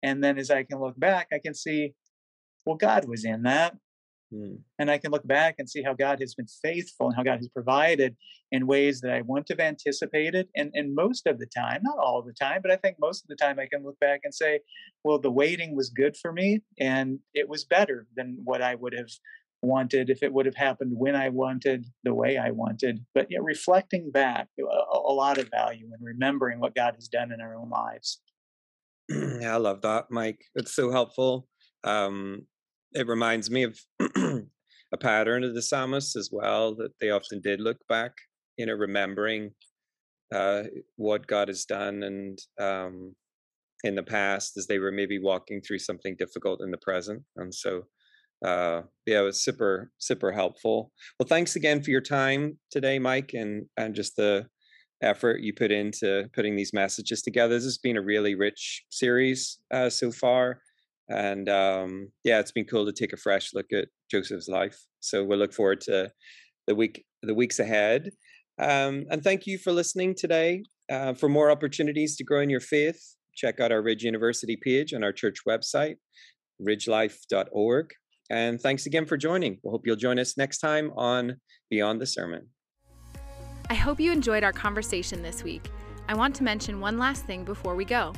And 0.01 0.23
then 0.23 0.39
as 0.39 0.49
I 0.49 0.63
can 0.63 0.79
look 0.79 0.99
back, 0.99 1.27
I 1.33 1.41
can 1.45 1.55
see, 1.55 1.93
well, 2.65 2.77
God 2.77 3.09
was 3.09 3.25
in 3.25 3.43
that. 3.43 3.75
Hmm. 4.33 4.59
And 4.79 4.89
I 4.89 4.99
can 4.99 5.11
look 5.11 5.27
back 5.27 5.57
and 5.59 5.69
see 5.69 5.83
how 5.83 5.93
God 5.93 6.21
has 6.21 6.37
been 6.37 6.47
faithful 6.63 7.09
and 7.09 7.17
how 7.17 7.25
God 7.25 7.39
has 7.39 7.49
provided 7.49 8.15
in 8.53 8.69
ways 8.69 9.01
that 9.01 9.11
I 9.11 9.23
wouldn't 9.23 9.49
have 9.49 9.59
anticipated. 9.59 10.47
And, 10.55 10.71
and 10.75 10.95
most 10.95 11.27
of 11.27 11.41
the 11.41 11.47
time, 11.47 11.81
not 11.83 11.99
all 11.99 12.23
the 12.23 12.35
time, 12.35 12.61
but 12.63 12.71
I 12.71 12.77
think 12.77 12.99
most 13.01 13.25
of 13.25 13.29
the 13.29 13.35
time 13.35 13.59
I 13.59 13.67
can 13.67 13.83
look 13.83 13.99
back 13.99 14.21
and 14.23 14.33
say, 14.33 14.61
well, 15.03 15.19
the 15.19 15.33
waiting 15.33 15.75
was 15.75 15.91
good 15.91 16.17
for 16.17 16.33
me 16.33 16.61
and 16.79 17.19
it 17.35 17.49
was 17.49 17.65
better 17.65 18.07
than 18.15 18.39
what 18.45 18.63
I 18.63 18.77
would 18.77 18.95
have 18.97 19.11
wanted, 19.63 20.11
if 20.11 20.23
it 20.23 20.33
would 20.33 20.47
have 20.47 20.55
happened 20.55 20.93
when 20.95 21.17
I 21.17 21.29
wanted, 21.29 21.87
the 22.05 22.15
way 22.15 22.37
I 22.37 22.51
wanted. 22.51 23.05
But 23.15 23.27
yeah, 23.31 23.39
reflecting 23.43 24.11
back, 24.11 24.49
a, 24.59 24.63
a 24.63 25.13
lot 25.13 25.39
of 25.39 25.49
value 25.51 25.89
and 25.93 26.05
remembering 26.05 26.61
what 26.61 26.75
God 26.75 26.95
has 26.95 27.09
done 27.09 27.33
in 27.33 27.41
our 27.41 27.55
own 27.55 27.71
lives. 27.71 28.21
Yeah, 29.41 29.55
I 29.55 29.57
love 29.57 29.81
that, 29.83 30.11
Mike. 30.11 30.45
It's 30.55 30.75
so 30.75 30.91
helpful. 30.91 31.49
Um, 31.83 32.43
it 32.93 33.07
reminds 33.07 33.51
me 33.51 33.63
of 33.63 33.79
a 34.93 34.97
pattern 35.01 35.45
of 35.45 35.55
the 35.55 35.63
psalmists 35.63 36.15
as 36.17 36.29
well 36.31 36.75
that 36.75 36.93
they 37.01 37.11
often 37.11 37.41
did 37.41 37.61
look 37.61 37.79
back, 37.89 38.13
you 38.59 38.67
know, 38.67 38.75
remembering 38.75 39.53
uh, 40.35 40.65
what 40.97 41.27
God 41.27 41.49
has 41.49 41.65
done 41.65 42.03
and 42.03 42.39
um, 42.61 43.15
in 43.85 43.95
the 43.95 44.03
past 44.03 44.57
as 44.57 44.67
they 44.67 44.79
were 44.79 44.93
maybe 44.93 45.19
walking 45.19 45.61
through 45.61 45.79
something 45.79 46.17
difficult 46.19 46.61
in 46.61 46.71
the 46.71 46.79
present. 46.79 47.23
And 47.37 47.55
so 47.55 47.85
uh, 48.45 48.83
yeah, 49.07 49.21
it 49.21 49.25
was 49.25 49.43
super, 49.43 49.91
super 49.99 50.33
helpful. 50.33 50.93
Well, 51.19 51.27
thanks 51.27 51.57
again 51.57 51.83
for 51.83 51.91
your 51.91 52.01
time 52.01 52.59
today, 52.71 52.99
Mike, 52.99 53.33
and 53.35 53.67
and 53.77 53.95
just 53.95 54.17
the 54.17 54.47
effort 55.03 55.41
you 55.41 55.53
put 55.55 55.71
into 55.71 56.29
putting 56.35 56.57
these 56.57 56.73
messages 56.73 57.23
together. 57.23 57.55
This 57.55 57.65
has 57.65 57.79
been 57.79 57.97
a 57.97 58.03
really 58.03 58.35
rich 58.35 58.85
series 58.91 59.59
uh, 59.73 59.91
so 59.91 60.13
far, 60.13 60.61
and 61.09 61.49
um, 61.49 62.11
yeah, 62.25 62.39
it's 62.39 62.53
been 62.53 62.67
cool 62.67 62.87
to 62.87 62.93
take 62.93 63.13
a 63.13 63.17
fresh 63.17 63.55
look 63.55 63.67
at 63.73 63.89
Joseph's 64.11 64.49
life. 64.49 64.79
So 65.01 65.25
we'll 65.25 65.39
look 65.39 65.53
forward 65.53 65.81
to 65.83 66.13
the 66.67 66.75
week, 66.75 67.05
the 67.23 67.35
weeks 67.35 67.59
ahead. 67.59 68.11
Um, 68.61 69.07
and 69.11 69.23
thank 69.23 69.47
you 69.47 69.59
for 69.59 69.73
listening 69.73 70.15
today. 70.15 70.65
Uh, 70.91 71.13
for 71.13 71.29
more 71.29 71.51
opportunities 71.51 72.17
to 72.17 72.25
grow 72.25 72.41
in 72.41 72.51
your 72.51 72.61
faith, 72.61 73.17
check 73.35 73.61
out 73.61 73.73
our 73.73 73.83
Ridge 73.83 74.05
University 74.05 74.57
page 74.57 74.95
on 74.95 75.05
our 75.05 75.13
church 75.13 75.41
website, 75.47 75.97
ridgelife.org. 76.61 77.91
And 78.31 78.61
thanks 78.61 78.87
again 78.87 79.07
for 79.07 79.17
joining. 79.17 79.59
We 79.63 79.71
hope 79.71 79.87
you'll 79.87 79.97
join 79.97 80.19
us 80.19 80.37
next 80.37 80.59
time 80.59 80.93
on 80.97 81.37
Beyond 81.71 82.01
the 82.01 82.07
Sermon. 82.07 82.49
I 83.71 83.75
hope 83.75 84.01
you 84.01 84.13
enjoyed 84.13 84.45
our 84.45 84.53
conversation 84.53 85.23
this 85.23 85.43
week. 85.43 85.71
I 86.09 86.15
want 86.15 86.35
to 86.37 86.43
mention 86.43 86.81
one 86.81 86.99
last 86.99 87.25
thing 87.27 87.45
before 87.45 87.75
we 87.75 87.85
go. 87.85 88.15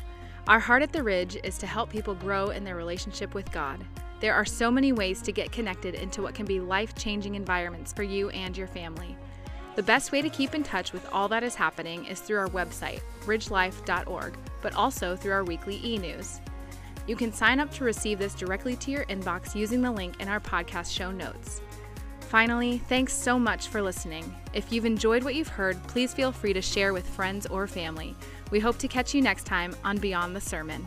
Our 0.47 0.61
heart 0.61 0.83
at 0.83 0.93
the 0.93 1.03
Ridge 1.03 1.37
is 1.45 1.59
to 1.59 1.67
help 1.67 1.91
people 1.91 2.15
grow 2.15 2.51
in 2.51 2.65
their 2.65 2.77
relationship 2.77 3.35
with 3.35 3.51
God. 3.53 3.85
There 4.21 4.35
are 4.35 4.45
so 4.45 4.71
many 4.71 4.93
ways 4.93 5.23
to 5.23 5.33
get 5.33 5.51
connected 5.51 5.95
into 5.95 6.23
what 6.23 6.35
can 6.35 6.47
be 6.47 6.61
life 6.61 6.95
changing 6.95 7.35
environments 7.35 7.93
for 7.93 8.03
you 8.03 8.31
and 8.31 8.57
your 8.57 8.67
family. 8.67 9.17
The 9.77 9.83
best 9.83 10.13
way 10.13 10.21
to 10.21 10.29
keep 10.29 10.55
in 10.55 10.63
touch 10.63 10.93
with 10.93 11.09
all 11.13 11.29
that 11.29 11.43
is 11.43 11.55
happening 11.55 12.05
is 12.05 12.21
through 12.21 12.39
our 12.39 12.49
website, 12.49 13.01
ridgelife.org, 13.25 14.37
but 14.61 14.75
also 14.75 15.17
through 15.17 15.33
our 15.33 15.45
weekly 15.45 15.81
e 15.83 15.97
news. 15.97 16.41
You 17.11 17.17
can 17.17 17.33
sign 17.33 17.59
up 17.59 17.73
to 17.73 17.83
receive 17.83 18.21
this 18.21 18.37
directly 18.37 18.77
to 18.77 18.91
your 18.93 19.05
inbox 19.07 19.57
using 19.57 19.83
the 19.83 19.91
link 19.91 20.21
in 20.21 20.29
our 20.29 20.39
podcast 20.39 20.95
show 20.95 21.11
notes. 21.11 21.61
Finally, 22.21 22.79
thanks 22.89 23.13
so 23.13 23.37
much 23.37 23.67
for 23.67 23.83
listening. 23.83 24.33
If 24.55 24.73
you've 24.73 24.85
enjoyed 24.85 25.25
what 25.25 25.35
you've 25.35 25.49
heard, 25.49 25.83
please 25.89 26.15
feel 26.15 26.31
free 26.31 26.53
to 26.53 26.63
share 26.63 26.93
with 26.93 27.05
friends 27.05 27.47
or 27.47 27.67
family. 27.67 28.15
We 28.53 28.61
hope 28.61 28.79
to 28.79 28.87
catch 28.87 29.13
you 29.13 29.23
next 29.23 29.45
time 29.45 29.75
on 29.83 29.99
Beyond 29.99 30.37
the 30.37 30.41
Sermon. 30.41 30.87